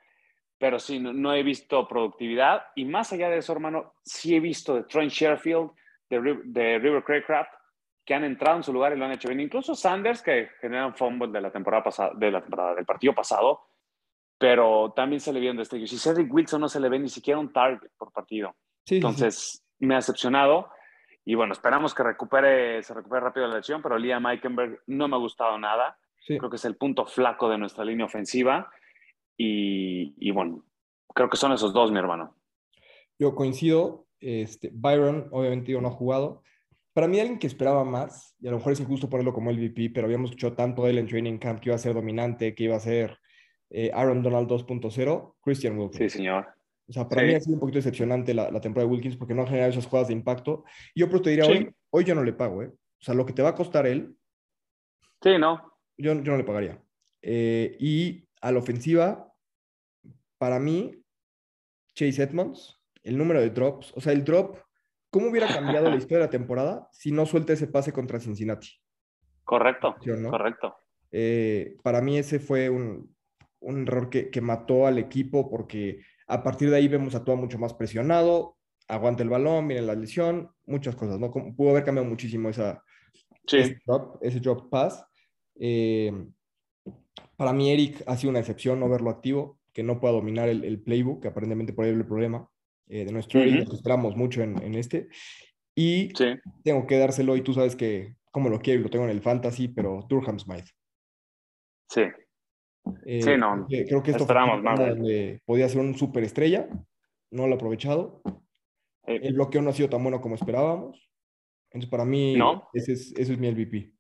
Pero 0.60 0.80
sí, 0.80 1.00
no, 1.00 1.12
no 1.14 1.34
he 1.34 1.44
visto 1.44 1.88
productividad. 1.88 2.68
Y 2.76 2.86
más 2.86 3.12
allá 3.12 3.30
de 3.30 3.38
eso, 3.38 3.52
hermano, 3.54 3.96
sí 4.04 4.36
he 4.36 4.40
visto 4.40 4.76
de 4.76 4.84
Trent 4.84 5.12
Sherfield, 5.12 5.72
de, 6.10 6.40
de 6.46 6.80
River 6.80 7.04
Craycraft, 7.04 7.52
que 8.06 8.14
han 8.14 8.24
entrado 8.24 8.58
en 8.58 8.64
su 8.64 8.74
lugar 8.74 8.94
y 8.94 8.98
lo 8.98 9.06
han 9.06 9.12
hecho 9.12 9.30
bien. 9.30 9.40
Incluso 9.40 9.76
Sanders, 9.76 10.22
que 10.22 10.50
generan 10.60 10.96
fumble 10.96 11.28
de 11.32 11.42
la 11.42 11.52
temporada 11.52 11.84
pasada, 11.84 12.12
de 12.16 12.32
la 12.32 12.42
temporada 12.42 12.76
del 12.76 12.86
partido 12.86 13.14
pasado, 13.14 13.62
pero 14.38 14.92
también 14.96 15.20
se 15.20 15.32
le 15.32 15.40
vieron 15.40 15.58
destellos. 15.58 15.94
Y 15.94 15.98
Cedric 15.98 16.34
Wilson 16.34 16.62
no 16.62 16.70
se 16.70 16.80
le 16.80 16.90
ve 16.90 17.00
ni 17.00 17.10
siquiera 17.10 17.40
un 17.40 17.54
target 17.54 17.92
por 17.98 18.12
partido. 18.12 18.50
Sí, 18.50 18.56
sí, 18.56 18.90
sí. 18.90 18.96
Entonces, 18.96 19.66
me 19.80 19.94
ha 19.94 19.98
decepcionado. 19.98 20.70
Y 21.26 21.36
bueno, 21.36 21.54
esperamos 21.54 21.94
que 21.94 22.04
recupere, 22.04 22.84
se 22.84 22.94
recupere 22.94 23.22
rápido 23.22 23.48
la 23.48 23.56
lesión, 23.56 23.82
pero 23.82 23.98
Liam 23.98 24.26
Eikenberg 24.28 24.82
no 24.88 25.08
me 25.08 25.16
ha 25.16 25.20
gustado 25.20 25.58
nada. 25.58 25.98
Sí. 26.20 26.38
Creo 26.38 26.50
que 26.50 26.58
es 26.58 26.66
el 26.66 26.76
punto 26.76 27.06
flaco 27.06 27.48
de 27.48 27.58
nuestra 27.58 27.86
línea 27.86 28.06
ofensiva. 28.06 28.70
Y, 29.38 30.14
y 30.18 30.32
bueno, 30.32 30.66
creo 31.14 31.30
que 31.30 31.38
son 31.38 31.54
esos 31.54 31.74
dos, 31.74 31.92
mi 31.92 32.00
hermano. 32.00 32.36
Yo 33.18 33.36
coincido. 33.36 34.08
Este, 34.20 34.70
Byron, 34.74 35.28
obviamente, 35.32 35.72
yo 35.72 35.82
no 35.82 35.90
ha 35.90 35.92
jugado. 35.92 36.44
Para 36.94 37.08
mí, 37.08 37.20
alguien 37.20 37.40
que 37.40 37.48
esperaba 37.48 37.84
más, 37.84 38.36
y 38.40 38.48
a 38.48 38.52
lo 38.52 38.58
mejor 38.58 38.74
es 38.74 38.80
injusto 38.80 39.10
ponerlo 39.10 39.34
como 39.34 39.52
MVP, 39.52 39.90
pero 39.94 40.06
habíamos 40.06 40.30
escuchado 40.30 40.54
tanto 40.54 40.84
de 40.84 40.92
él 40.92 40.98
en 41.00 41.08
Training 41.08 41.38
Camp 41.40 41.60
que 41.60 41.70
iba 41.70 41.76
a 41.76 41.80
ser 41.80 41.94
dominante, 41.94 42.54
que 42.54 42.66
iba 42.66 42.76
a 42.76 42.80
ser 42.80 43.18
eh, 43.72 43.90
Aaron 43.94 44.22
Donald 44.22 44.48
2.0, 44.48 45.36
Christian 45.42 45.78
Wilkins. 45.78 45.98
Sí, 46.12 46.18
señor. 46.20 46.48
O 46.88 46.94
sea, 46.94 47.10
para 47.10 47.22
Sí. 47.22 47.28
mí 47.28 47.34
ha 47.34 47.40
sido 47.40 47.56
un 47.56 47.60
poquito 47.62 47.78
decepcionante 47.80 48.34
la, 48.36 48.52
la 48.52 48.62
temporada 48.62 48.88
de 48.88 48.94
Wilkins 48.94 49.18
porque 49.18 49.34
no 49.34 49.42
ha 49.42 49.48
generado 49.48 49.72
esas 49.72 49.88
jugadas 49.88 50.10
de 50.10 50.14
impacto. 50.14 50.64
Y 50.94 51.00
yo 51.00 51.10
pues 51.10 51.22
te 51.24 51.32
diría, 51.32 51.46
Sí. 51.46 51.52
hoy, 51.52 51.76
hoy 51.90 52.04
yo 52.04 52.14
no 52.14 52.24
le 52.24 52.34
pago, 52.34 52.62
¿eh? 52.62 52.68
O 52.68 53.04
sea, 53.04 53.16
lo 53.16 53.26
que 53.26 53.34
te 53.34 53.42
va 53.42 53.50
a 53.50 53.56
costar 53.56 53.88
él, 53.88 54.16
Sí, 55.24 55.38
¿no? 55.40 55.74
yo, 55.98 56.14
yo 56.22 56.32
no 56.34 56.38
le 56.38 56.44
pagaría. 56.44 56.80
Eh, 57.22 57.76
y 57.80 58.28
a 58.42 58.52
la 58.52 58.60
ofensiva, 58.60 59.34
para 60.38 60.60
mí, 60.60 61.02
Chase 61.96 62.22
Edmonds, 62.22 62.80
el 63.02 63.18
número 63.18 63.40
de 63.40 63.50
drops, 63.50 63.94
o 63.96 64.02
sea, 64.02 64.14
el 64.14 64.24
drop, 64.24 64.58
¿cómo 65.14 65.28
hubiera 65.30 65.48
cambiado 65.48 65.90
la 65.92 65.96
historia 65.96 66.18
de 66.18 66.24
la 66.26 66.30
temporada 66.32 66.90
si 66.92 67.12
no 67.12 67.26
suelta 67.28 67.54
ese 67.54 67.68
pase 67.68 67.94
contra 67.94 68.20
Cincinnati? 68.20 68.68
Correcto, 69.44 69.96
¿Sí 70.02 70.10
o 70.10 70.16
no? 70.18 70.32
correcto. 70.32 70.76
Eh, 71.12 71.78
para 71.84 72.02
mí 72.02 72.18
ese 72.18 72.40
fue 72.40 72.70
un, 72.72 73.16
un 73.60 73.84
error 73.84 74.10
que, 74.10 74.32
que 74.32 74.42
mató 74.42 74.88
al 74.88 74.98
equipo 74.98 75.50
porque 75.52 76.02
a 76.28 76.42
partir 76.42 76.72
de 76.72 76.78
ahí 76.78 76.88
vemos 76.88 77.14
a 77.14 77.24
Tua 77.24 77.36
mucho 77.36 77.60
más 77.60 77.76
presionado, 77.76 78.58
aguanta 78.88 79.22
el 79.22 79.30
balón, 79.30 79.68
viene 79.68 79.84
la 79.86 79.94
lesión, 79.94 80.50
muchas 80.66 80.96
cosas, 80.96 81.20
¿no? 81.20 81.30
Como- 81.30 81.56
Pudo 81.56 81.70
haber 81.70 81.84
cambiado 81.84 82.10
muchísimo 82.10 82.50
esa, 82.50 82.84
Sí, 83.46 83.58
ese, 83.58 83.78
drop, 83.86 84.18
ese 84.24 84.40
drop 84.40 84.70
pass. 84.72 85.06
Eh, 85.60 86.12
para 87.38 87.54
mí 87.54 87.72
Eric 87.72 88.02
ha 88.08 88.18
sido 88.18 88.32
una 88.32 88.40
excepción 88.40 88.80
no 88.80 88.90
verlo 88.90 89.10
activo, 89.12 89.60
que 89.74 89.84
no 89.84 90.00
pueda 90.00 90.14
dominar 90.14 90.50
el, 90.50 90.64
el 90.64 90.82
playbook, 90.82 91.22
que 91.22 91.28
aparentemente 91.28 91.74
por 91.74 91.86
ahí 91.86 91.92
es 91.92 91.98
el 91.98 92.06
problema 92.08 92.50
eh, 92.88 93.06
de 93.06 93.12
nuestro 93.12 93.40
Ujú. 93.42 93.50
lo 93.50 93.66
que 93.66 93.76
esperamos 93.76 94.16
mucho 94.16 94.42
en, 94.42 94.62
en 94.62 94.76
este. 94.76 95.08
Y 95.76 96.10
sí. 96.16 96.36
tengo 96.64 96.86
que 96.86 96.98
dárselo, 96.98 97.36
y 97.36 97.42
tú 97.42 97.54
sabes 97.54 97.76
que 97.76 98.16
como 98.32 98.50
lo 98.50 98.60
quiero 98.60 98.80
y 98.80 98.84
lo 98.84 98.90
tengo 98.90 99.06
en 99.06 99.12
el 99.12 99.22
fantasy, 99.22 99.68
pero 99.68 100.06
Durham 100.10 100.40
Smythe. 100.40 100.72
Sí, 101.90 102.02
Eh, 103.06 103.22
Sí, 103.22 103.38
no, 103.38 103.66
creo 103.68 104.04
que- 104.04 104.12
esto 104.12 104.24
esperamos 104.24 104.56
fue 104.56 104.64
más 104.64 104.80
donde 104.80 105.42
podía 105.46 105.70
ser 105.70 105.80
un 105.82 105.96
superestrella, 105.98 106.68
no 107.32 107.48
lo 107.48 107.54
ha 107.54 107.56
aprovechado. 107.56 108.22
Eh, 109.06 109.20
El 109.24 109.34
bloqueo 109.36 109.62
no 109.62 109.70
ha 109.70 109.74
sido 109.74 109.90
tan 109.90 110.02
bueno 110.04 110.20
como 110.20 110.36
esperábamos. 110.36 111.10
Entonces, 111.72 111.90
para 111.90 112.06
mí, 112.06 112.36
No. 112.36 112.70
ese, 112.74 112.94
es, 112.94 113.14
ese 113.18 113.34
es 113.34 113.40
mi 113.40 113.48
MVP. 113.48 113.92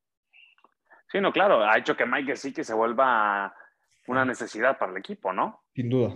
sí, 1.11 1.21
no, 1.21 1.31
claro. 1.31 1.63
Ha 1.63 1.77
hecho 1.77 1.95
que 1.95 2.05
Mike 2.05 2.35
sí 2.35 2.51
que 2.53 2.63
se 2.63 2.73
vuelva 2.73 3.53
una 4.07 4.25
necesidad 4.25 4.77
para 4.77 4.91
el 4.91 4.97
equipo, 4.97 5.31
¿no? 5.31 5.61
Sin 5.75 5.89
duda. 5.89 6.15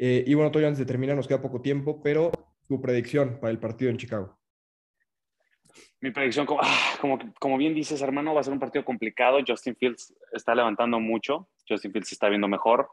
Eh, 0.00 0.22
y 0.26 0.34
bueno, 0.34 0.52
Toyo, 0.52 0.68
antes 0.68 0.78
de 0.78 0.86
terminar, 0.86 1.16
nos 1.16 1.26
queda 1.26 1.42
poco 1.42 1.60
tiempo, 1.60 2.00
pero 2.00 2.30
tu 2.68 2.80
predicción 2.80 3.38
para 3.40 3.50
el 3.50 3.58
partido 3.58 3.90
en 3.90 3.96
Chicago. 3.96 4.38
Mi 6.00 6.12
predicción, 6.12 6.46
como, 6.46 6.60
ah, 6.62 6.96
como, 7.00 7.18
como 7.40 7.58
bien 7.58 7.74
dices, 7.74 8.00
hermano, 8.00 8.32
va 8.32 8.40
a 8.40 8.44
ser 8.44 8.52
un 8.52 8.60
partido 8.60 8.84
complicado. 8.84 9.38
Justin 9.46 9.74
Fields 9.74 10.14
está 10.32 10.54
levantando 10.54 11.00
mucho. 11.00 11.48
Justin 11.68 11.90
Fields 11.90 12.12
está 12.12 12.28
viendo 12.28 12.46
mejor. 12.46 12.88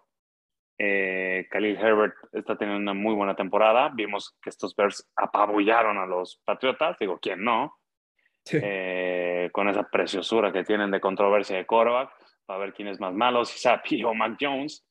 Eh, 0.79 1.47
Khalil 1.51 1.77
Herbert 1.77 2.15
está 2.33 2.57
teniendo 2.57 2.81
una 2.81 2.99
muy 2.99 3.13
buena 3.13 3.35
temporada. 3.35 3.89
Vimos 3.93 4.35
que 4.41 4.49
estos 4.49 4.75
Bears 4.75 5.07
apabullaron 5.15 5.99
a 5.99 6.07
los 6.07 6.41
Patriotas. 6.43 6.97
Digo, 6.99 7.19
¿quién 7.21 7.43
no? 7.43 7.75
Sí. 8.43 8.57
Eh, 8.61 9.49
con 9.51 9.69
esa 9.69 9.83
preciosura 9.89 10.51
que 10.51 10.63
tienen 10.63 10.89
de 10.89 10.99
controversia 10.99 11.57
de 11.57 11.67
quarterback. 11.67 12.09
A 12.47 12.57
ver 12.57 12.73
quién 12.73 12.87
es 12.87 12.99
más 12.99 13.13
malo, 13.13 13.45
si 13.45 13.59
Sapi 13.59 14.03
o 14.03 14.13
Mac 14.15 14.37
Jones. 14.39 14.83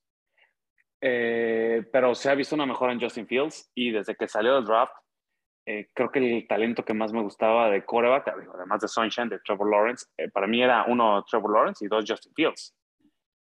Eh, 1.07 1.85
pero 1.93 2.15
se 2.15 2.31
ha 2.31 2.35
visto 2.35 2.55
una 2.55 2.65
mejora 2.65 2.91
en 2.91 2.99
Justin 2.99 3.27
Fields 3.27 3.71
y 3.75 3.91
desde 3.91 4.17
que 4.17 4.27
salió 4.27 4.55
del 4.55 4.65
draft, 4.65 4.95
eh, 5.67 5.91
creo 5.93 6.11
que 6.11 6.19
el 6.19 6.49
talento 6.49 6.83
que 6.83 6.95
más 6.95 7.13
me 7.13 7.21
gustaba 7.21 7.69
de 7.69 7.85
quarterback, 7.85 8.29
además 8.55 8.81
de 8.81 8.89
Sunshine, 8.89 9.29
de 9.29 9.39
Trevor 9.41 9.71
Lawrence, 9.71 10.07
eh, 10.17 10.31
para 10.31 10.47
mí 10.47 10.63
era 10.63 10.85
uno 10.85 11.23
Trevor 11.25 11.53
Lawrence 11.53 11.85
y 11.85 11.89
dos 11.89 12.07
Justin 12.09 12.33
Fields. 12.35 12.75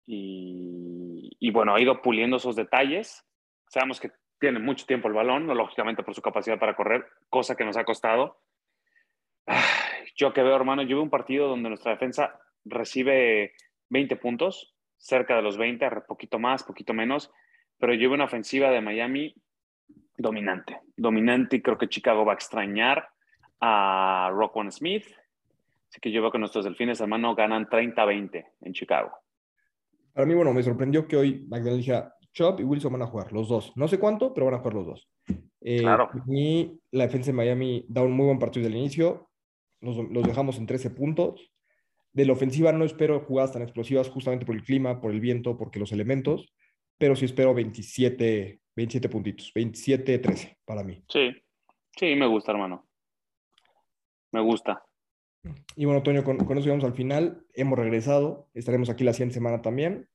Y, 0.05 1.31
y 1.39 1.51
bueno, 1.51 1.73
ha 1.73 1.79
ido 1.79 2.01
puliendo 2.01 2.35
esos 2.35 2.57
detalles. 2.57 3.25
Sabemos 3.69 4.01
que 4.01 4.11
tiene 4.37 4.59
mucho 4.59 4.85
tiempo 4.85 5.07
el 5.07 5.13
balón, 5.13 5.47
lógicamente 5.47 6.03
por 6.03 6.13
su 6.13 6.21
capacidad 6.21 6.59
para 6.59 6.75
correr, 6.75 7.07
cosa 7.29 7.55
que 7.55 7.63
nos 7.63 7.77
ha 7.77 7.85
costado. 7.85 8.37
Yo 10.17 10.33
que 10.33 10.43
veo, 10.43 10.57
hermano, 10.57 10.81
yo 10.81 10.97
veo 10.97 11.03
un 11.03 11.09
partido 11.09 11.47
donde 11.47 11.69
nuestra 11.69 11.91
defensa 11.91 12.37
recibe 12.65 13.53
20 13.89 14.17
puntos, 14.17 14.75
cerca 14.97 15.37
de 15.37 15.41
los 15.41 15.57
20, 15.57 15.89
poquito 16.07 16.37
más, 16.37 16.63
poquito 16.63 16.93
menos, 16.93 17.31
pero 17.77 17.93
yo 17.93 18.09
veo 18.09 18.15
una 18.15 18.25
ofensiva 18.25 18.69
de 18.69 18.81
Miami 18.81 19.35
dominante, 20.17 20.79
dominante 20.95 21.57
y 21.57 21.61
creo 21.61 21.77
que 21.77 21.89
Chicago 21.89 22.25
va 22.25 22.33
a 22.33 22.35
extrañar 22.35 23.07
a 23.59 24.29
Rockwan 24.33 24.71
Smith. 24.71 25.05
Así 25.89 25.99
que 26.01 26.11
yo 26.11 26.21
veo 26.21 26.31
que 26.31 26.39
nuestros 26.39 26.65
delfines, 26.65 26.99
hermano, 26.99 27.35
ganan 27.35 27.67
30-20 27.67 28.45
en 28.61 28.73
Chicago. 28.73 29.11
Para 30.13 30.25
mí, 30.25 30.33
bueno, 30.33 30.53
me 30.53 30.63
sorprendió 30.63 31.07
que 31.07 31.17
hoy 31.17 31.45
McDaniel 31.49 31.77
dijera, 31.77 32.15
Chop 32.33 32.59
y 32.59 32.63
Wilson 32.63 32.93
van 32.93 33.01
a 33.01 33.07
jugar, 33.07 33.31
los 33.31 33.47
dos. 33.47 33.71
No 33.75 33.87
sé 33.87 33.99
cuánto, 33.99 34.33
pero 34.33 34.45
van 34.45 34.55
a 34.55 34.59
jugar 34.59 34.73
los 34.73 34.85
dos. 34.85 35.09
Eh, 35.61 35.79
Claro. 35.81 36.09
mí, 36.25 36.79
la 36.91 37.05
defensa 37.05 37.27
de 37.31 37.37
Miami 37.37 37.85
da 37.87 38.01
un 38.01 38.11
muy 38.11 38.25
buen 38.25 38.39
partido 38.39 38.65
desde 38.65 38.75
el 38.75 38.81
inicio. 38.81 39.29
Los, 39.81 39.97
los 39.97 40.23
dejamos 40.23 40.57
en 40.57 40.65
13 40.65 40.89
puntos. 40.91 41.51
De 42.13 42.25
la 42.25 42.33
ofensiva 42.33 42.71
no 42.71 42.85
espero 42.85 43.19
jugadas 43.21 43.51
tan 43.51 43.61
explosivas 43.61 44.09
justamente 44.09 44.45
por 44.45 44.55
el 44.55 44.63
clima, 44.63 45.01
por 45.01 45.11
el 45.11 45.19
viento, 45.19 45.57
porque 45.57 45.79
los 45.79 45.91
elementos, 45.91 46.53
pero 46.97 47.15
sí 47.15 47.25
espero 47.25 47.53
27, 47.53 48.59
27 48.75 49.09
puntitos, 49.09 49.53
27-13 49.53 50.57
para 50.65 50.83
mí. 50.83 51.03
Sí, 51.09 51.31
sí, 51.97 52.15
me 52.15 52.27
gusta, 52.27 52.51
hermano. 52.51 52.87
Me 54.31 54.41
gusta. 54.41 54.83
Y 55.75 55.85
bueno, 55.85 56.03
Toño, 56.03 56.23
con, 56.23 56.37
con 56.37 56.57
eso 56.57 56.65
llegamos 56.65 56.85
al 56.85 56.93
final. 56.93 57.45
Hemos 57.53 57.77
regresado. 57.77 58.49
Estaremos 58.53 58.89
aquí 58.89 59.03
la 59.03 59.13
siguiente 59.13 59.35
semana 59.35 59.61
también. 59.61 60.09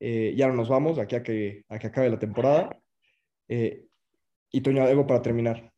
Eh, 0.00 0.34
ya 0.36 0.48
no 0.48 0.54
nos 0.54 0.68
vamos, 0.68 0.98
aquí 0.98 1.14
a 1.14 1.22
que, 1.22 1.64
a 1.68 1.78
que 1.78 1.86
acabe 1.86 2.10
la 2.10 2.18
temporada. 2.18 2.76
Eh, 3.48 3.86
y 4.50 4.60
Toño, 4.60 4.82
algo 4.82 5.06
para 5.06 5.22
terminar. 5.22 5.72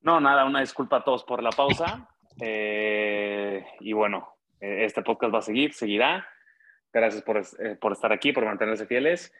No, 0.00 0.20
nada, 0.20 0.44
una 0.44 0.60
disculpa 0.60 0.98
a 0.98 1.04
todos 1.04 1.24
por 1.24 1.42
la 1.42 1.50
pausa. 1.50 2.08
Eh, 2.40 3.64
y 3.80 3.92
bueno, 3.92 4.28
eh, 4.60 4.84
este 4.84 5.02
podcast 5.02 5.34
va 5.34 5.38
a 5.38 5.42
seguir, 5.42 5.72
seguirá. 5.72 6.26
Gracias 6.92 7.22
por, 7.22 7.38
eh, 7.38 7.76
por 7.80 7.92
estar 7.92 8.12
aquí, 8.12 8.32
por 8.32 8.44
mantenerse 8.44 8.86
fieles. 8.86 9.32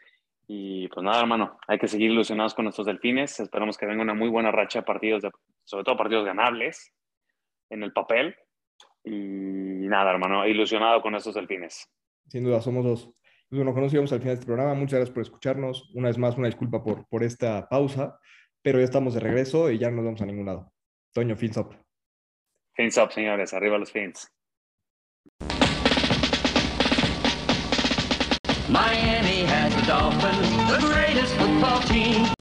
Y 0.47 0.87
pues 0.89 1.03
nada, 1.03 1.21
hermano, 1.21 1.57
hay 1.67 1.79
que 1.79 1.87
seguir 1.87 2.11
ilusionados 2.11 2.53
con 2.53 2.65
nuestros 2.65 2.87
delfines. 2.87 3.39
Esperamos 3.39 3.77
que 3.77 3.85
venga 3.85 4.01
una 4.01 4.13
muy 4.13 4.29
buena 4.29 4.51
racha 4.51 4.79
de 4.79 4.85
partidos, 4.85 5.21
de, 5.21 5.31
sobre 5.63 5.83
todo 5.83 5.97
partidos 5.97 6.25
ganables 6.25 6.91
en 7.69 7.83
el 7.83 7.93
papel. 7.93 8.35
Y 9.03 9.11
nada, 9.87 10.11
hermano, 10.11 10.45
ilusionado 10.47 11.01
con 11.01 11.15
estos 11.15 11.35
delfines. 11.35 11.89
Sin 12.27 12.43
duda, 12.43 12.61
somos 12.61 12.83
dos. 12.83 13.05
Pues 13.49 13.57
bueno, 13.59 13.73
con 13.73 13.83
eso 13.83 13.91
llegamos 13.91 14.11
al 14.13 14.19
final 14.19 14.35
de 14.35 14.39
este 14.39 14.45
programa. 14.45 14.73
Muchas 14.73 14.99
gracias 14.99 15.13
por 15.13 15.21
escucharnos. 15.21 15.91
Una 15.93 16.07
vez 16.07 16.17
más, 16.17 16.37
una 16.37 16.47
disculpa 16.47 16.83
por, 16.83 17.07
por 17.07 17.23
esta 17.23 17.67
pausa, 17.69 18.19
pero 18.61 18.79
ya 18.79 18.85
estamos 18.85 19.13
de 19.13 19.19
regreso 19.19 19.69
y 19.69 19.77
ya 19.77 19.89
no 19.89 19.97
nos 19.97 20.05
vamos 20.05 20.21
a 20.21 20.25
ningún 20.25 20.47
lado. 20.47 20.73
Toño, 21.13 21.35
fins 21.35 21.57
up. 21.57 21.75
Fins 22.73 22.97
up, 22.97 23.11
señores, 23.11 23.53
arriba 23.53 23.77
los 23.77 23.91
fins. 23.91 24.27
Miami 28.73 29.43
has 29.43 29.75
the 29.75 29.83
Dolphins, 29.83 30.49
the 30.71 30.79
greatest 30.79 31.35
football 31.35 31.79
team. 31.83 32.33